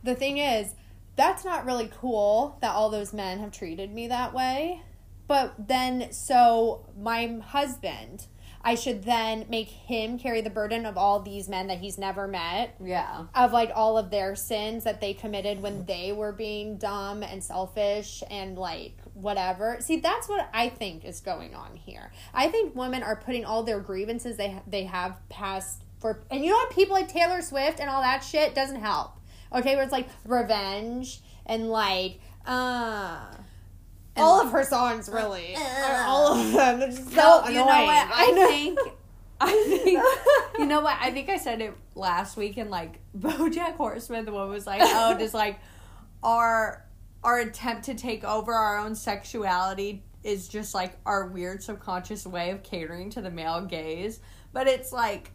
[0.03, 0.73] the thing is,
[1.15, 4.81] that's not really cool that all those men have treated me that way.
[5.27, 8.27] But then so my husband,
[8.63, 12.27] I should then make him carry the burden of all these men that he's never
[12.27, 13.25] met Yeah.
[13.33, 17.43] of like all of their sins that they committed when they were being dumb and
[17.43, 19.77] selfish and like whatever.
[19.79, 22.11] See, that's what I think is going on here.
[22.33, 26.49] I think women are putting all their grievances they they have passed for and you
[26.51, 29.11] know what people like Taylor Swift and all that shit doesn't help.
[29.53, 33.19] Okay, where it's like revenge and like uh
[34.17, 35.55] all of her songs really.
[35.57, 36.79] all of them.
[36.79, 37.53] They're just so No, annoying.
[37.55, 38.07] you know what?
[38.11, 38.47] I know.
[38.47, 38.79] think.
[39.43, 39.51] I
[39.83, 39.99] think
[40.59, 40.97] you know what?
[41.01, 44.81] I think I said it last week, and like BoJack Horseman, the one was like,
[44.83, 45.59] "Oh, just like
[46.23, 46.85] our
[47.23, 52.51] our attempt to take over our own sexuality is just like our weird subconscious way
[52.51, 54.19] of catering to the male gaze."
[54.53, 55.31] But it's like,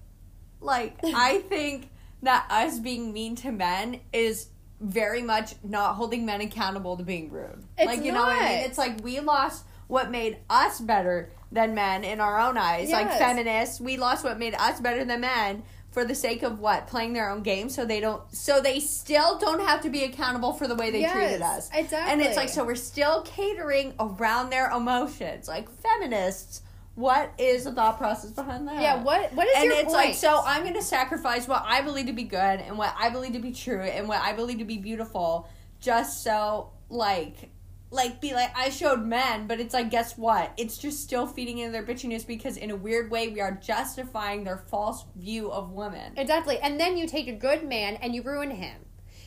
[0.60, 1.90] like I think
[2.22, 4.48] that us being mean to men is
[4.80, 7.64] very much not holding men accountable to being rude.
[7.78, 8.64] It's like you know what I mean?
[8.66, 12.90] It's like we lost what made us better than men in our own eyes.
[12.90, 15.62] Like feminists, we lost what made us better than men
[15.96, 19.38] for the sake of what playing their own game so they don't so they still
[19.38, 22.12] don't have to be accountable for the way they Yes, treated us exactly.
[22.12, 26.60] and it's like so we're still catering around their emotions like feminists
[26.96, 29.94] what is the thought process behind that Yeah, what what is and your it's point?
[29.96, 33.32] like so i'm gonna sacrifice what i believe to be good and what i believe
[33.32, 35.48] to be true and what i believe to be beautiful
[35.80, 37.48] just so like
[37.90, 41.58] like be like i showed men but it's like guess what it's just still feeding
[41.58, 45.70] into their bitchiness because in a weird way we are justifying their false view of
[45.70, 46.58] women Exactly.
[46.58, 48.85] And then you take a good man and you ruin him.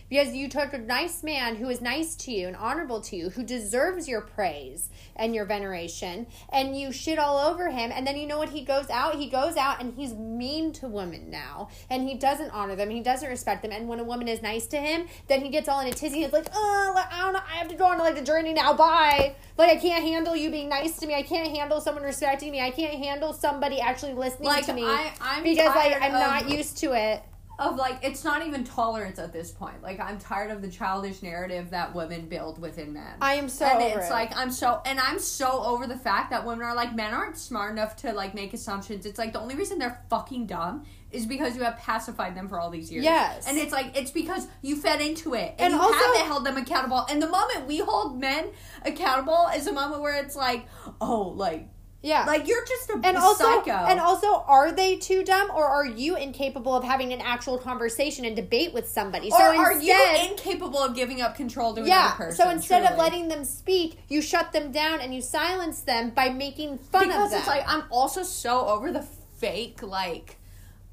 [0.10, 3.30] Because you took a nice man who is nice to you and honorable to you,
[3.30, 7.92] who deserves your praise and your veneration, and you shit all over him.
[7.94, 8.50] And then you know what?
[8.50, 11.70] He goes out, he goes out and he's mean to women now.
[11.90, 13.72] And he doesn't honor them, he doesn't respect them.
[13.72, 16.24] And when a woman is nice to him, then he gets all in a tizzy.
[16.24, 18.74] He's like, oh, I don't know, I have to go on like the journey now.
[18.74, 19.36] Bye.
[19.58, 21.14] Like, I can't handle you being nice to me.
[21.14, 22.62] I can't handle someone respecting me.
[22.62, 24.86] I can't handle somebody actually listening Like, to me.
[24.86, 27.22] I- I'm because like I'm not used to it.
[27.60, 31.22] Of like it's not even tolerance at this point like i'm tired of the childish
[31.22, 34.12] narrative that women build within men I am so and over it's it.
[34.12, 37.38] like I'm so and I'm so over the fact that women are like men aren't
[37.38, 39.06] smart enough to like make assumptions.
[39.06, 42.60] It's like the only reason they're fucking dumb is because you have pacified them for
[42.60, 43.04] all these years.
[43.04, 43.48] Yes.
[43.48, 46.46] And it's like it's because you fed into it and, And you also- haven't held
[46.46, 47.06] them accountable.
[47.10, 48.48] And the moment we hold men
[48.86, 50.66] accountable is a moment where it's like,
[51.02, 51.68] oh, like
[52.02, 52.26] yeah.
[52.26, 53.72] like you're just a and also, psycho.
[53.72, 58.26] and also, are they too dumb, or are you incapable of having an actual conversation
[58.26, 59.28] and debate with somebody?
[59.28, 59.96] or so are you
[60.30, 62.08] incapable of giving up control to yeah.
[62.08, 62.46] another person?
[62.46, 66.30] so instead of letting them speak, you shut them down and you silence them by
[66.30, 67.40] making fun because of them.
[67.40, 69.06] it's like I'm also so over the
[69.40, 70.38] fake like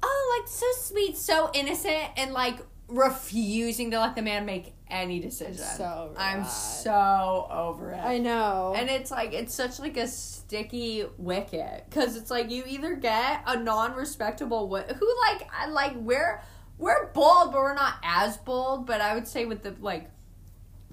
[0.01, 5.19] oh like so sweet so innocent and like refusing to let the man make any
[5.19, 8.73] decision so over I'm so over it I know.
[8.75, 13.43] and it's like it's such like a sticky wicket because it's like you either get
[13.45, 16.41] a non-respectable who like I like we're
[16.77, 20.09] we're bold but we're not as bold but I would say with the like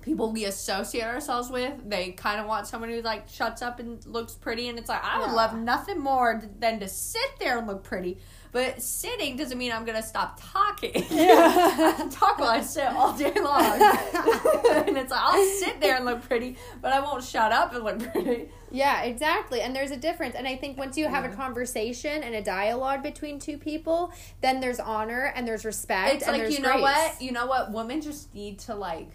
[0.02, 1.72] people we associate ourselves with.
[1.88, 5.02] They kind of want someone who like shuts up and looks pretty, and it's like
[5.02, 5.32] I would Yeah.
[5.32, 8.18] love nothing more than to sit there and look pretty.
[8.54, 10.92] But sitting doesn't mean I'm gonna stop talking.
[11.10, 13.64] I talk while I sit all day long,
[14.86, 17.82] and it's like I'll sit there and look pretty, but I won't shut up and
[17.82, 18.50] look pretty.
[18.70, 19.60] Yeah, exactly.
[19.60, 20.36] And there's a difference.
[20.36, 24.60] And I think once you have a conversation and a dialogue between two people, then
[24.60, 26.14] there's honor and there's respect.
[26.14, 26.82] It's and like there's you know grace.
[26.82, 29.10] what you know what women just need to like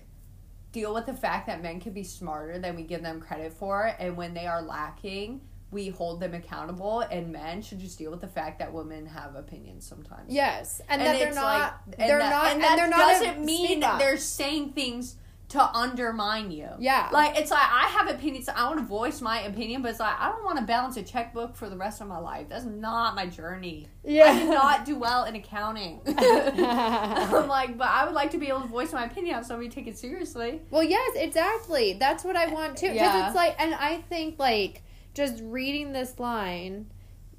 [0.74, 3.96] deal with the fact that men can be smarter than we give them credit for
[4.00, 5.40] and when they are lacking
[5.72, 9.36] we hold them accountable and men should just deal with the fact that women have
[9.36, 11.82] opinions sometimes Yes, and, that they're not.
[11.98, 12.46] and they're that- not.
[12.46, 12.98] and And, that they're not.
[12.98, 15.16] doesn't mean they're saying things
[15.50, 17.10] to undermine you Yeah.
[17.12, 20.14] like it's like i have opinions i want to voice my opinion but it's like
[20.20, 23.16] i don't want to balance a checkbook for the rest of my life that's not
[23.16, 24.26] my journey Yeah.
[24.26, 28.48] i did not do well in accounting I'm like, but I would like to be
[28.48, 30.62] able to voice my opinion on somebody take it seriously.
[30.70, 31.94] Well, yes, exactly.
[31.94, 32.88] That's what I want too.
[32.92, 33.28] Because Yeah.
[33.28, 34.84] it's like, and I think like
[35.20, 36.88] just reading this line,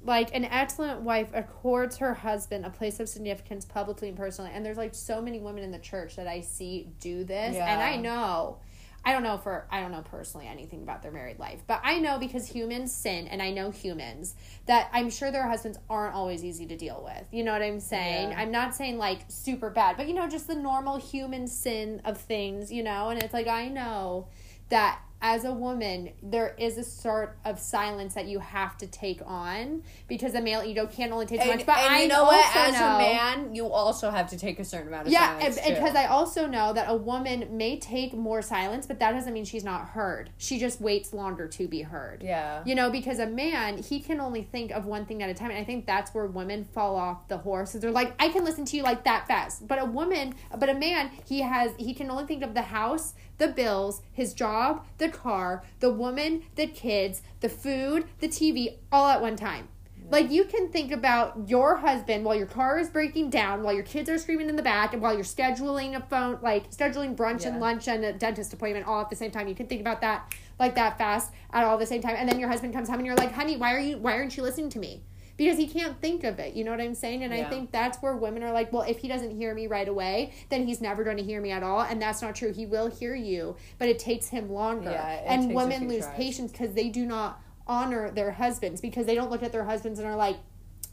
[0.03, 4.51] like an excellent wife accords her husband a place of significance publicly and personally.
[4.53, 7.71] And there's like so many women in the church that I see do this, Yeah.
[7.71, 8.59] and I know.
[9.03, 11.97] I don't know for I don't know personally anything about their married life, but I
[11.99, 14.35] know because humans sin and I know humans
[14.67, 17.25] that I'm sure their husbands aren't always easy to deal with.
[17.31, 18.29] You know what I'm saying?
[18.29, 18.39] Yeah.
[18.39, 22.19] I'm not saying like super bad, but you know just the normal human sin of
[22.19, 24.27] things, you know, and it's like I know
[24.69, 29.21] that as a woman there is a sort of silence that you have to take
[29.25, 31.65] on because a male ego can't only take so much.
[31.65, 32.55] But I you know what?
[32.55, 35.61] As know, a man, you also have to take a certain amount of yeah, silence.
[35.61, 35.73] too.
[35.73, 39.45] because I also know that a woman may take more silence, but that doesn't mean
[39.45, 40.31] she's not heard.
[40.37, 42.23] She just waits longer to be heard.
[42.23, 45.33] yeah, You know, because a man, he can only think of one thing at a
[45.33, 45.51] time.
[45.51, 47.73] And I think that's where women fall off the horse.
[47.73, 49.67] They're like, I can listen to you like that fast.
[49.67, 53.13] But a woman, but a man, he has, he can only think of the house,
[53.37, 59.07] the bills, his job, the car, the woman, the kids, the food, the TV, all
[59.07, 59.67] at one time.
[60.09, 63.83] Like you can think about your husband while your car is breaking down, while your
[63.83, 67.45] kids are screaming in the back, and while you're scheduling a phone, like scheduling brunch
[67.45, 69.47] and lunch and a dentist appointment all at the same time.
[69.47, 72.15] You can think about that like that fast at all the same time.
[72.17, 74.35] And then your husband comes home and you're like, honey, why are you why aren't
[74.35, 75.01] you listening to me?
[75.43, 76.53] Because he can't think of it.
[76.53, 77.23] You know what I'm saying?
[77.23, 79.87] And I think that's where women are like, well, if he doesn't hear me right
[79.87, 81.81] away, then he's never going to hear me at all.
[81.81, 82.53] And that's not true.
[82.53, 84.91] He will hear you, but it takes him longer.
[84.91, 86.15] Yeah, and women lose tries.
[86.15, 89.97] patience because they do not honor their husbands because they don't look at their husbands
[89.97, 90.37] and are like,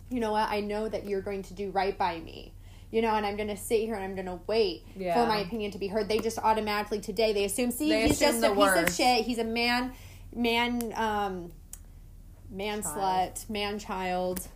[0.09, 0.49] you know what?
[0.49, 2.55] I know that you're going to do right by me.
[2.91, 5.13] You know, and I'm going to sit here and I'm going to wait Yeah.
[5.13, 6.09] for my opinion to be heard.
[6.09, 8.97] They just automatically today they assume, see, They he's assume just a the piece of
[8.97, 9.27] shit.
[9.27, 9.93] He's a man,
[10.35, 11.53] man, um,
[12.51, 14.49] man slut, man child,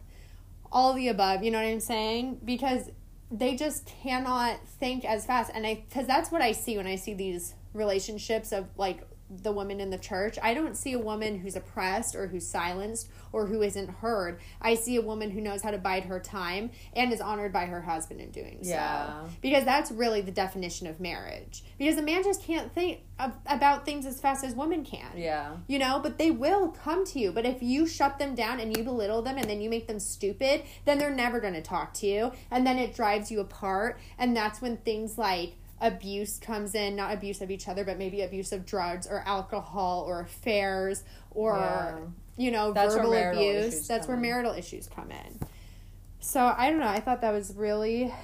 [0.71, 1.43] all the above.
[1.43, 2.41] You know what I'm saying?
[2.45, 2.91] Because
[3.31, 6.97] they just cannot think as fast, and I because that's what I see when I
[6.97, 9.07] see these relationships of like
[9.43, 10.39] the woman in the church.
[10.43, 14.39] I don't see a woman who's oppressed or who's silenced or who isn't heard.
[14.61, 17.67] I see a woman who knows how to bide her time and is honored by
[17.67, 19.07] her husband in doing Yeah.
[19.25, 19.31] so.
[19.41, 21.63] Because that's really the definition of marriage.
[21.79, 25.07] Because a man just can't think of, about things as fast as women can.
[25.17, 27.33] yeah, You know, but they will come to you.
[27.33, 29.99] But if you shut them down and you belittle them and then you make them
[30.01, 32.33] stupid, then they're never going to talk to you.
[32.51, 33.99] And then it drives you apart.
[34.19, 38.23] And that's when things like abuse comes in not abuse of each other, but maybe
[38.23, 41.99] abuse of drugs or alcohol or affairs or, Yeah.
[42.37, 43.87] you know, That's verbal abuse.
[43.89, 44.23] That's where in.
[44.23, 45.41] marital issues come in.
[46.21, 46.87] So I don't know.
[46.89, 48.15] I thought that was really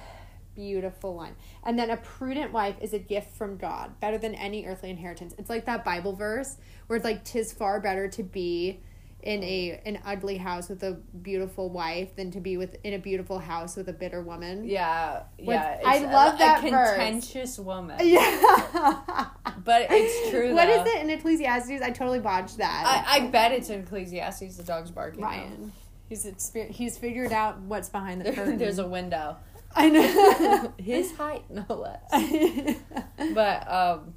[0.55, 1.35] beautiful one.
[1.63, 5.33] And then a prudent wife is a gift from God, better than any earthly inheritance.
[5.37, 8.79] It's like that Bible verse where it's like tis far better to be
[9.21, 12.97] in a an ugly house with a beautiful wife than to be with in a
[12.99, 14.63] beautiful house with a bitter woman.
[14.65, 15.79] yeah, With- yeah.
[15.85, 16.89] I a- love a, that verse.
[16.97, 19.27] contentious woman, Yeah.
[19.65, 20.53] but it's true.
[20.59, 20.83] What though.
[20.83, 21.81] is it in Ecclesiastes?
[21.81, 23.05] I totally botched that.
[23.07, 24.55] I, I bet it's in Ecclesiastes.
[24.57, 25.21] The dog's barking.
[25.21, 25.71] Ryan.
[26.07, 28.57] He's exper- he's figured out what's behind the curtain.
[28.57, 29.37] There's a window.
[29.75, 30.73] I know.
[30.79, 32.75] His height, no less.
[33.35, 34.15] But um,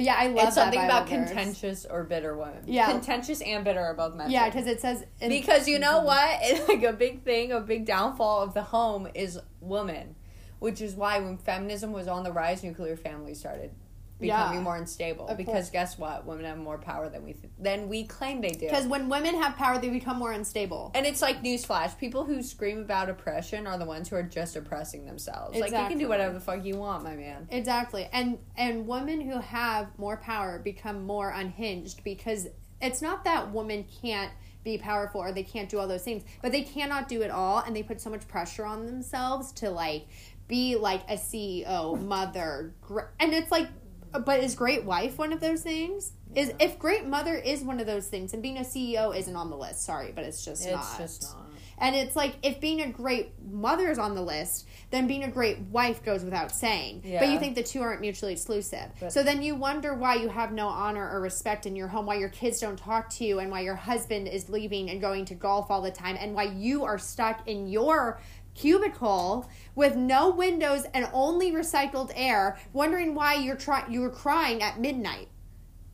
[0.00, 1.28] But yeah, I love it's something about verse.
[1.28, 2.62] contentious or bitter women.
[2.66, 2.90] Yeah.
[2.90, 4.32] contentious and bitter are both mentioned.
[4.32, 6.06] Yeah, because it says because you know mm-hmm.
[6.06, 10.14] what, it's like a big thing, a big downfall of the home is woman,
[10.58, 13.72] which is why when feminism was on the rise, nuclear families started
[14.20, 14.62] becoming Yeah.
[14.62, 15.26] more unstable.
[15.36, 15.70] Because course.
[15.70, 18.60] guess what, women have more power than we th- than we claim they do.
[18.66, 20.90] because when women have power, they become more unstable.
[20.94, 24.56] And it's like newsflash: people who scream about oppression are the ones who are just
[24.56, 25.58] oppressing themselves.
[25.58, 27.48] Like you can do whatever the fuck you want, my man.
[27.50, 28.08] Exactly.
[28.12, 32.46] And and women who have more power become more unhinged because
[32.80, 34.30] it's not that women can't
[34.62, 37.60] be powerful or they can't do all those things, but they cannot do it all
[37.60, 40.06] and they put so much pressure on themselves to like
[40.48, 43.68] be like a CEO, mother, gr- and it's like
[44.12, 46.12] but is great wife one of those things?
[46.34, 49.50] Is if great mother is one of those things, and being a CEO isn't on
[49.50, 49.84] the list.
[49.84, 50.74] Sorry, but it's just not.
[50.80, 50.98] It's not.
[50.98, 51.46] just not.
[51.82, 55.30] And it's like if being a great mother is on the list, then being a
[55.30, 57.02] great wife goes without saying.
[57.04, 57.20] Yeah.
[57.20, 58.90] But you think the two aren't mutually exclusive.
[59.00, 62.04] But- so then you wonder why you have no honor or respect in your home,
[62.04, 65.24] why your kids don't talk to you, and why your husband is leaving and going
[65.24, 68.20] to golf all the time, and why you are stuck in your
[68.60, 74.62] cubicle with no windows and only recycled air, wondering why you're try- you were crying
[74.62, 75.28] at midnight.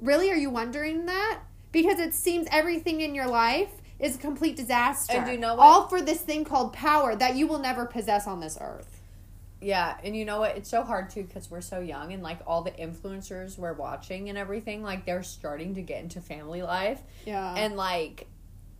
[0.00, 1.40] Really, are you wondering that?
[1.72, 5.16] Because it seems everything in your life is a complete disaster.
[5.16, 5.62] And you know what?
[5.62, 9.00] All for this thing called power that you will never possess on this earth.
[9.60, 10.56] Yeah, and you know what?
[10.56, 14.28] It's so hard too because we're so young, and like all the influencers we're watching
[14.28, 17.54] and everything, like they're starting to get into family life, Yeah.
[17.56, 18.26] and like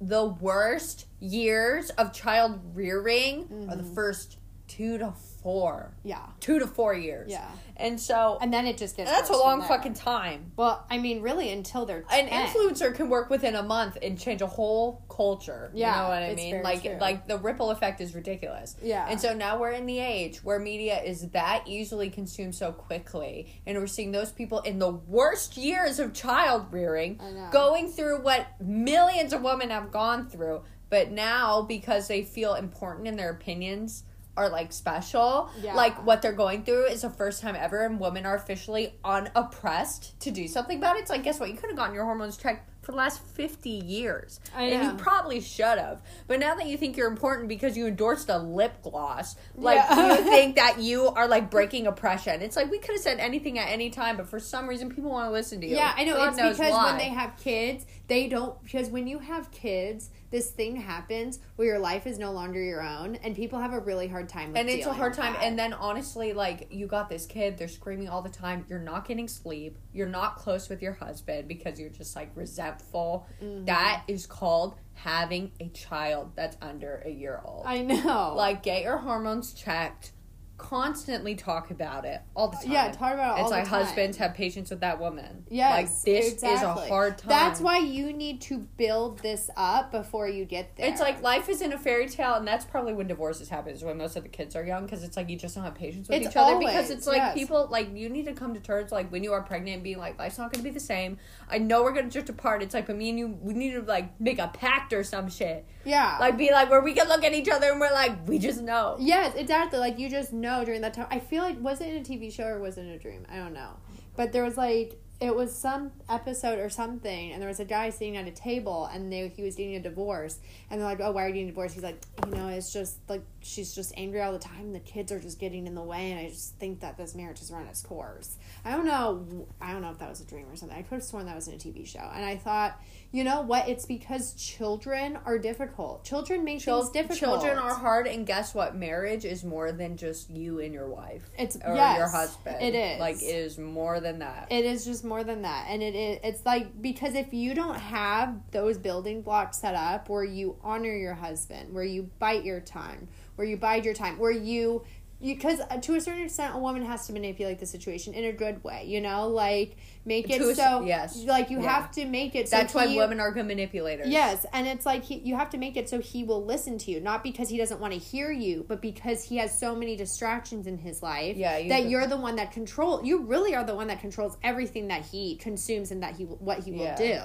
[0.01, 3.95] the worst years of child rearing are the Mm-hmm.
[3.95, 4.39] first
[4.69, 5.13] two to
[5.47, 6.27] four, yeah.
[6.41, 7.31] two to four years.
[7.31, 7.49] Yeah.
[7.77, 10.51] and so And then it just gets that's a long fucking time.
[10.57, 14.43] Well, I mean, really, until they're An influencer can work within a month and change
[14.43, 15.71] a whole culture.
[15.73, 16.63] Yeah, you know what I mean?
[16.65, 16.99] Like, true.
[17.01, 18.75] like the ripple effect is ridiculous.
[18.83, 19.07] Yeah.
[19.09, 23.63] And so now we're in the age where media is that easily consumed so quickly,
[23.69, 27.21] and we're seeing those people in the worst years of child rearing
[27.53, 33.07] going through what millions of women have gone through, but now because they feel important
[33.07, 34.03] in their opinions
[34.37, 35.74] are like special, Yeah.
[35.74, 40.18] like what they're going through is the first time ever, and women are officially unoppressed
[40.20, 41.01] to do something about it.
[41.01, 41.51] It's like, guess what?
[41.51, 44.39] You could have gotten your hormones checked for the last 50 years.
[44.55, 46.03] I and you probably should have.
[46.28, 50.16] But now that you think you're important because you endorsed a lip gloss, like Yeah.
[50.18, 52.43] you think that you are like breaking oppression.
[52.43, 55.11] It's like we could have said anything at any time, but for some reason people
[55.11, 55.74] want to listen to you.
[55.74, 56.14] Yeah, I know.
[56.14, 56.84] God it's because why.
[56.91, 58.62] when they have kids, they don't.
[58.62, 62.82] Because when you have kids, this thing happens where your life is no longer your
[62.82, 64.49] own, and people have a really hard time.
[64.53, 65.43] With and it's a hard time that.
[65.45, 69.07] and then honestly like you got this kid they're screaming all the time you're not
[69.09, 73.64] getting sleep you're not close with your husband because you're just like resentful Mm-hmm.
[73.66, 78.34] That is called having a child that's under a year old I know.
[78.37, 80.12] like get your hormones checked
[80.59, 84.17] constantly talk about it all the time Yeah, talk about it it's the like husbands
[84.17, 86.55] have patience with that woman Yes, like this exactly.
[86.57, 90.77] is a hard time That's why you need to build this up before you get
[90.77, 90.89] there.
[90.89, 93.73] It's like life is in a fairy tale, and that's probably when divorces happen.
[93.75, 95.75] Is when most of the kids are young, because it's like you just don't have
[95.75, 96.55] patience with It's each other.
[96.55, 97.35] always, because it's like yes.
[97.35, 99.99] people like you need to come to terms like when you are pregnant, and being
[99.99, 101.19] like life's not going to be the same.
[101.49, 102.63] I know we're going to drift apart.
[102.63, 105.29] It's like, but me and you, we need to like make a pact or some
[105.29, 105.67] shit.
[105.85, 108.39] yeah, Like be like where we can look at each other and we're like, we
[108.39, 108.97] just know.
[108.99, 109.79] Yes, exactly.
[109.79, 111.07] Like you just know during that time.
[111.11, 113.27] I feel like was it in a TV show or was it in a dream?
[113.31, 113.71] I don't know.
[114.17, 117.89] But there was like it was some episode or something, and there was a guy
[117.89, 121.13] sitting at a table, and they, he was getting a divorce, and they're like, "Oh,
[121.13, 123.95] why are you getting a divorce?" He's like, "You know, it's just like she's just
[123.97, 124.75] angry all the time.
[124.75, 127.39] The kids are just getting in the way, and I just think that this marriage
[127.39, 129.47] has run its course." I don't know.
[129.61, 130.77] I don't know if that was a dream or something.
[130.77, 132.79] I could have sworn that was in a TV show, and I thought,
[133.17, 133.67] you know what?
[133.67, 136.05] It's because children are difficult.
[136.05, 137.41] Children make Chil- things difficult.
[137.41, 138.77] Children are hard, and guess what?
[138.77, 142.59] Marriage is more than just you and your wife It's or yes, your husband.
[142.61, 144.49] It is like it is more than that.
[144.51, 146.19] It is just more than that, and it is.
[146.23, 150.95] It's like because if you don't have those building blocks set up, where you honor
[150.95, 154.85] your husband, where you bite your time, where you bide your time, where you.
[155.23, 158.33] Because uh, to a certain extent, a woman has to manipulate the situation in a
[158.33, 160.83] good way, you know, like make it To a c- so.
[160.85, 161.17] yes.
[161.25, 161.71] like you Yeah.
[161.71, 162.49] have to make it.
[162.49, 164.09] So That's why he- women are good manipulators.
[164.09, 166.91] Yes, and it's like he, you have to make it so he will listen to
[166.91, 169.97] you, not because he doesn't want to hear you, but because he has so many
[169.97, 173.05] distractions in his life Yeah, you that you're the one that control.
[173.05, 176.61] You really are the one that controls everything that he consumes and that he what
[176.61, 176.97] he will Yeah.
[176.97, 177.21] do.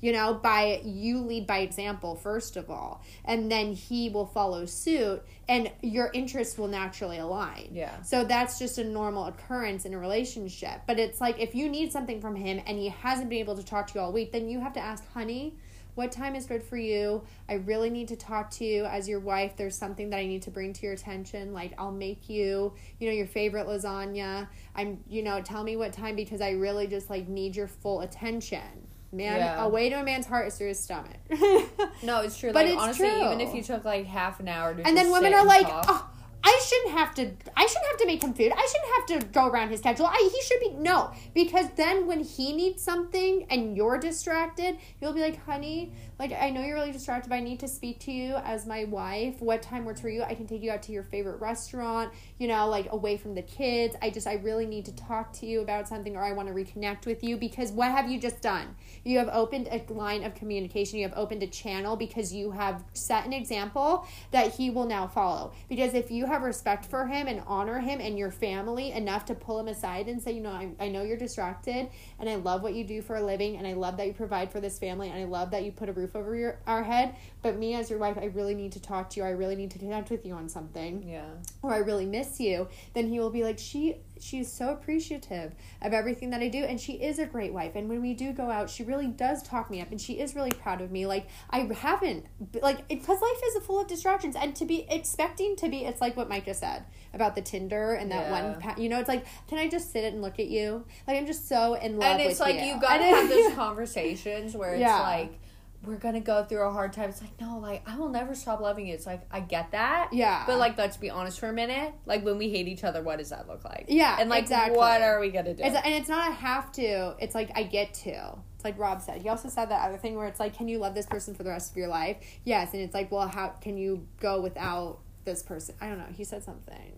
[0.00, 4.66] You know, by you lead by example first of all, and then he will follow
[4.66, 7.68] suit, and your interests will naturally align.
[7.72, 8.02] Yeah.
[8.02, 10.82] So that's just a normal occurrence in a relationship.
[10.86, 13.64] But it's like if you need something from him and he hasn't been able to
[13.64, 15.54] talk to you all week, then you have to ask, honey,
[15.94, 17.22] what time is good for you?
[17.48, 19.56] I really need to talk to you as your wife.
[19.56, 21.52] There's something that I need to bring to your attention.
[21.54, 24.48] Like I'll make you, you know, your favorite lasagna.
[24.74, 28.00] I'm, you know, tell me what time because I really just like need your full
[28.00, 28.88] attention.
[29.12, 29.62] Man, Yeah.
[29.64, 31.16] a way to a man's heart is through his stomach.
[32.02, 32.52] No, it's true.
[32.52, 33.24] But like it's honestly, true.
[33.24, 36.10] even if you took like half an hour to and then women are like, oh,
[36.42, 37.32] I shouldn't have to.
[37.56, 38.52] I shouldn't have to make him food.
[38.52, 40.06] I shouldn't have to go around his schedule.
[40.06, 45.12] I, he should be no, because then when he needs something and you're distracted, you'll
[45.12, 48.12] be like, honey, like I know you're really distracted, but I need to speak to
[48.12, 49.40] you as my wife.
[49.40, 50.22] What time works for you?
[50.22, 52.12] I can take you out to your favorite restaurant.
[52.38, 53.96] You know, like away from the kids.
[54.00, 56.54] I just I really need to talk to you about something, or I want to
[56.54, 58.76] reconnect with you because what have you just done?
[59.04, 60.98] You have opened a line of communication.
[60.98, 65.06] You have opened a channel because you have set an example that he will now
[65.06, 65.52] follow.
[65.68, 69.34] Because if you have respect for him and honor him and your family enough to
[69.34, 71.88] pull him aside and say, you know, I, I know you're distracted
[72.18, 74.50] and I love what you do for a living and I love that you provide
[74.50, 77.16] for this family and I love that you put a roof over your our head.
[77.42, 79.26] But me as your wife, I really need to talk to you.
[79.26, 81.24] I really need to connect with you on something Yeah.
[81.62, 85.92] or I really miss you, then he will be like, she she's so appreciative of
[85.92, 87.72] everything that I do, and she is a great wife.
[87.76, 90.34] And when we do go out, she really does talk me up, and she is
[90.34, 91.06] really proud of me.
[91.06, 92.24] Like I haven't
[92.62, 96.16] like because life is full of distractions, and to be expecting to be, it's like
[96.16, 96.84] what Mike just said
[97.14, 98.58] about the Tinder and that Yeah.
[98.66, 98.82] one.
[98.82, 100.84] You know, it's like, can I just sit and look at you?
[101.06, 102.18] Like I'm just so in love.
[102.18, 105.00] And it's like you, you gotta have those conversations where it's Yeah.
[105.00, 105.38] like
[105.86, 107.10] we're gonna go through a hard time.
[107.10, 108.94] It's like no, like I will never stop loving you.
[108.94, 110.44] It's like I get that, Yeah.
[110.46, 111.94] But like, let's be honest for a minute.
[112.04, 113.86] Like when we hate each other, what does that look like?
[113.88, 114.76] Yeah, and like exactly.
[114.76, 115.62] what are we gonna do?
[115.62, 117.14] It's, and it's not a have to.
[117.20, 118.38] It's like I get to.
[118.56, 119.22] It's like Rob said.
[119.22, 121.42] He also said that other thing where it's like, can you love this person for
[121.42, 122.16] the rest of your life?
[122.44, 125.74] Yes, and it's like, well, how can you go without this person?
[125.80, 126.06] I don't know.
[126.12, 126.92] He said something.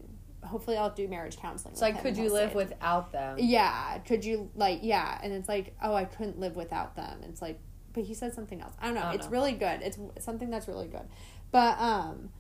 [0.45, 1.73] Hopefully, I'll do marriage counseling.
[1.73, 3.37] It's like, could you live without them?
[3.39, 3.99] Yeah.
[3.99, 4.81] Could you like?
[4.83, 7.21] Yeah, and it's like, oh, I couldn't live without them.
[7.25, 7.61] It's like,
[7.93, 8.75] but he said something else.
[8.81, 9.01] I don't know.
[9.01, 9.33] I don't it's know.
[9.33, 9.81] really good.
[9.83, 11.07] It's something that's really good,
[11.51, 12.31] but um.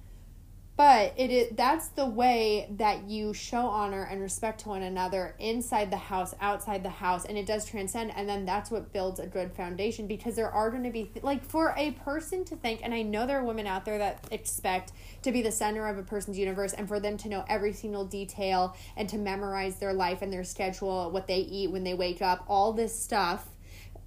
[0.78, 5.34] But it is that's the way that you show honor and respect to one another
[5.40, 8.12] inside the house, outside the house, and it does transcend.
[8.14, 11.24] And then that's what builds a good foundation because there are going to be th-
[11.24, 14.28] like for a person to think, and I know there are women out there that
[14.30, 14.92] expect
[15.22, 18.04] to be the center of a person's universe and for them to know every single
[18.04, 22.22] detail and to memorize their life and their schedule, what they eat when they wake
[22.22, 23.48] up, all this stuff,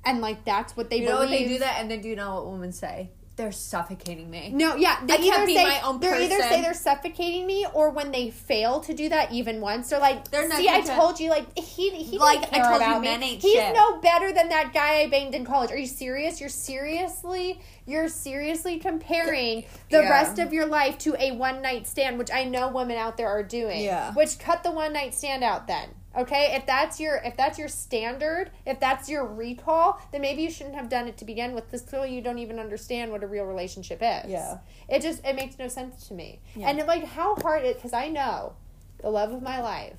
[0.05, 1.47] and like that's what they You know believe.
[1.47, 3.11] they do that, and then do you know what women say?
[3.37, 4.51] They're suffocating me.
[4.53, 7.47] No, yeah, they I can't either be say my own they either say they're suffocating
[7.47, 10.69] me, or when they fail to do that even once, they're like, They're not "See,
[10.69, 13.07] I told you, like he he Like, I told you, about me.
[13.07, 15.71] ain't He's shit." no better than that guy I banged in college.
[15.71, 16.39] Are you serious?
[16.39, 20.09] You're seriously you're seriously comparing the Yeah.
[20.09, 23.29] rest of your life to a one night stand, which I know women out there
[23.29, 23.81] are doing.
[23.83, 24.13] Yeah.
[24.13, 25.89] which cut the one night stand out then.
[26.15, 30.51] Okay, if that's your if that's your standard, if that's your recall, then maybe you
[30.51, 31.65] shouldn't have done it to begin with.
[31.65, 34.29] Because clearly you don't even understand what a real relationship is.
[34.29, 34.57] Yeah.
[34.89, 36.41] it just it makes no sense to me.
[36.55, 36.69] Yeah.
[36.69, 38.53] And like how hard it because I know
[39.01, 39.97] the love of my life,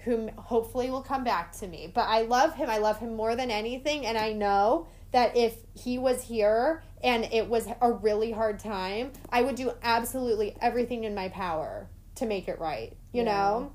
[0.00, 1.90] whom hopefully will come back to me.
[1.92, 2.68] But I love him.
[2.68, 7.24] I love him more than anything, and I know that if he was here and
[7.32, 12.26] it was a really hard time, I would do absolutely everything in my power to
[12.26, 12.94] make it right.
[13.12, 13.32] You Yeah.
[13.32, 13.72] know.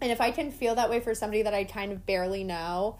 [0.00, 2.98] And if I can feel that way for somebody that I kind of barely know,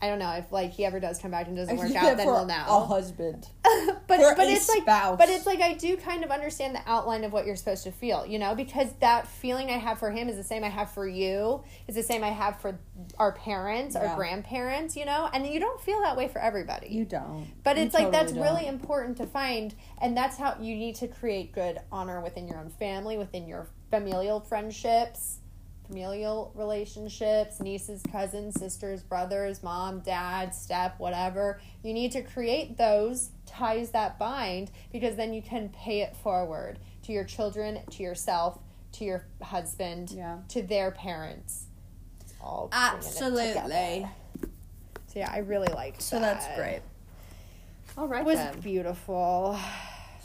[0.00, 2.26] I don't know if like he ever does come back and doesn't work out, then
[2.26, 2.64] we'll know.
[2.66, 3.46] A husband.
[3.62, 7.22] but but a it's like but it's like I do kind of understand the outline
[7.22, 10.28] of what you're supposed to feel, you know, because that feeling I have for him
[10.28, 12.80] is the same I have for you, is the same I have for
[13.16, 14.08] our parents, Yeah.
[14.08, 16.88] our grandparents, you know, and you don't feel that way for everybody.
[16.88, 17.46] You don't.
[17.62, 18.74] But You it's like that's totally really don't.
[18.74, 22.70] important to find, and that's how you need to create good honor within your own
[22.70, 25.38] family, within your familial friendships,
[25.92, 31.60] familial relationships, nieces, cousins, sisters, brothers, mom, dad, step, whatever.
[31.82, 36.78] You need to create those ties that bind because then you can pay it forward
[37.02, 38.58] to your children, to yourself,
[38.92, 40.38] to your husband, Yeah.
[40.48, 41.66] to their parents.
[42.22, 44.06] It's all Absolutely.
[45.08, 46.42] So yeah, I really like So that.
[46.42, 46.80] So that's great.
[47.98, 48.60] All right It was then.
[48.60, 49.58] beautiful.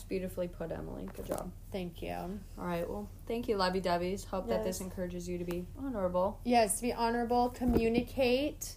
[0.08, 1.10] Beautifully put, Emily.
[1.16, 1.52] Good job.
[1.72, 2.14] Thank you.
[2.14, 2.90] All right.
[2.90, 4.26] Well, thank you, Lovey Dubbies.
[4.26, 6.40] Hope that this encourages you to be honorable.
[6.46, 8.76] Yes, be honorable, communicate,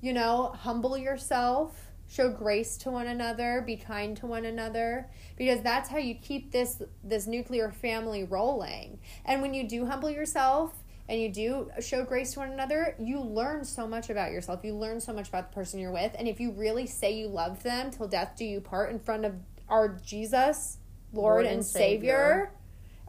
[0.00, 5.62] you know, humble yourself, show grace to one another, be kind to one another because
[5.62, 9.00] that's how you keep this this nuclear family rolling.
[9.24, 10.72] And when you do humble yourself
[11.08, 14.60] and you do show grace to one another, you learn so much about yourself.
[14.62, 16.14] You learn so much about the person you're with.
[16.18, 19.24] And if you really say you love them till death do you part in front
[19.24, 19.34] of
[19.68, 20.78] our Jesus,
[21.12, 22.52] Lord, Lord and, and Savior,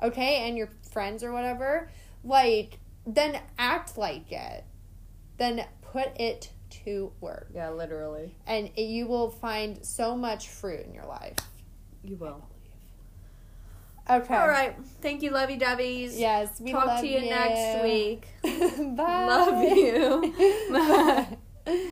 [0.02, 1.90] okay, and your friends or whatever,
[2.24, 4.64] like then act like it.
[5.38, 6.52] Then put it
[6.86, 7.50] to work.
[7.54, 8.36] Yeah, literally.
[8.46, 11.36] And it, you will find so much fruit in your life.
[12.04, 12.46] You will.
[14.10, 14.36] Okay.
[14.36, 14.76] All right.
[15.02, 16.14] Thank you, Lovey Dubbies.
[16.16, 18.28] Yes, we Talk to you next week.
[18.44, 19.26] Bye.
[19.28, 20.34] Love you.
[20.72, 21.38] Bye.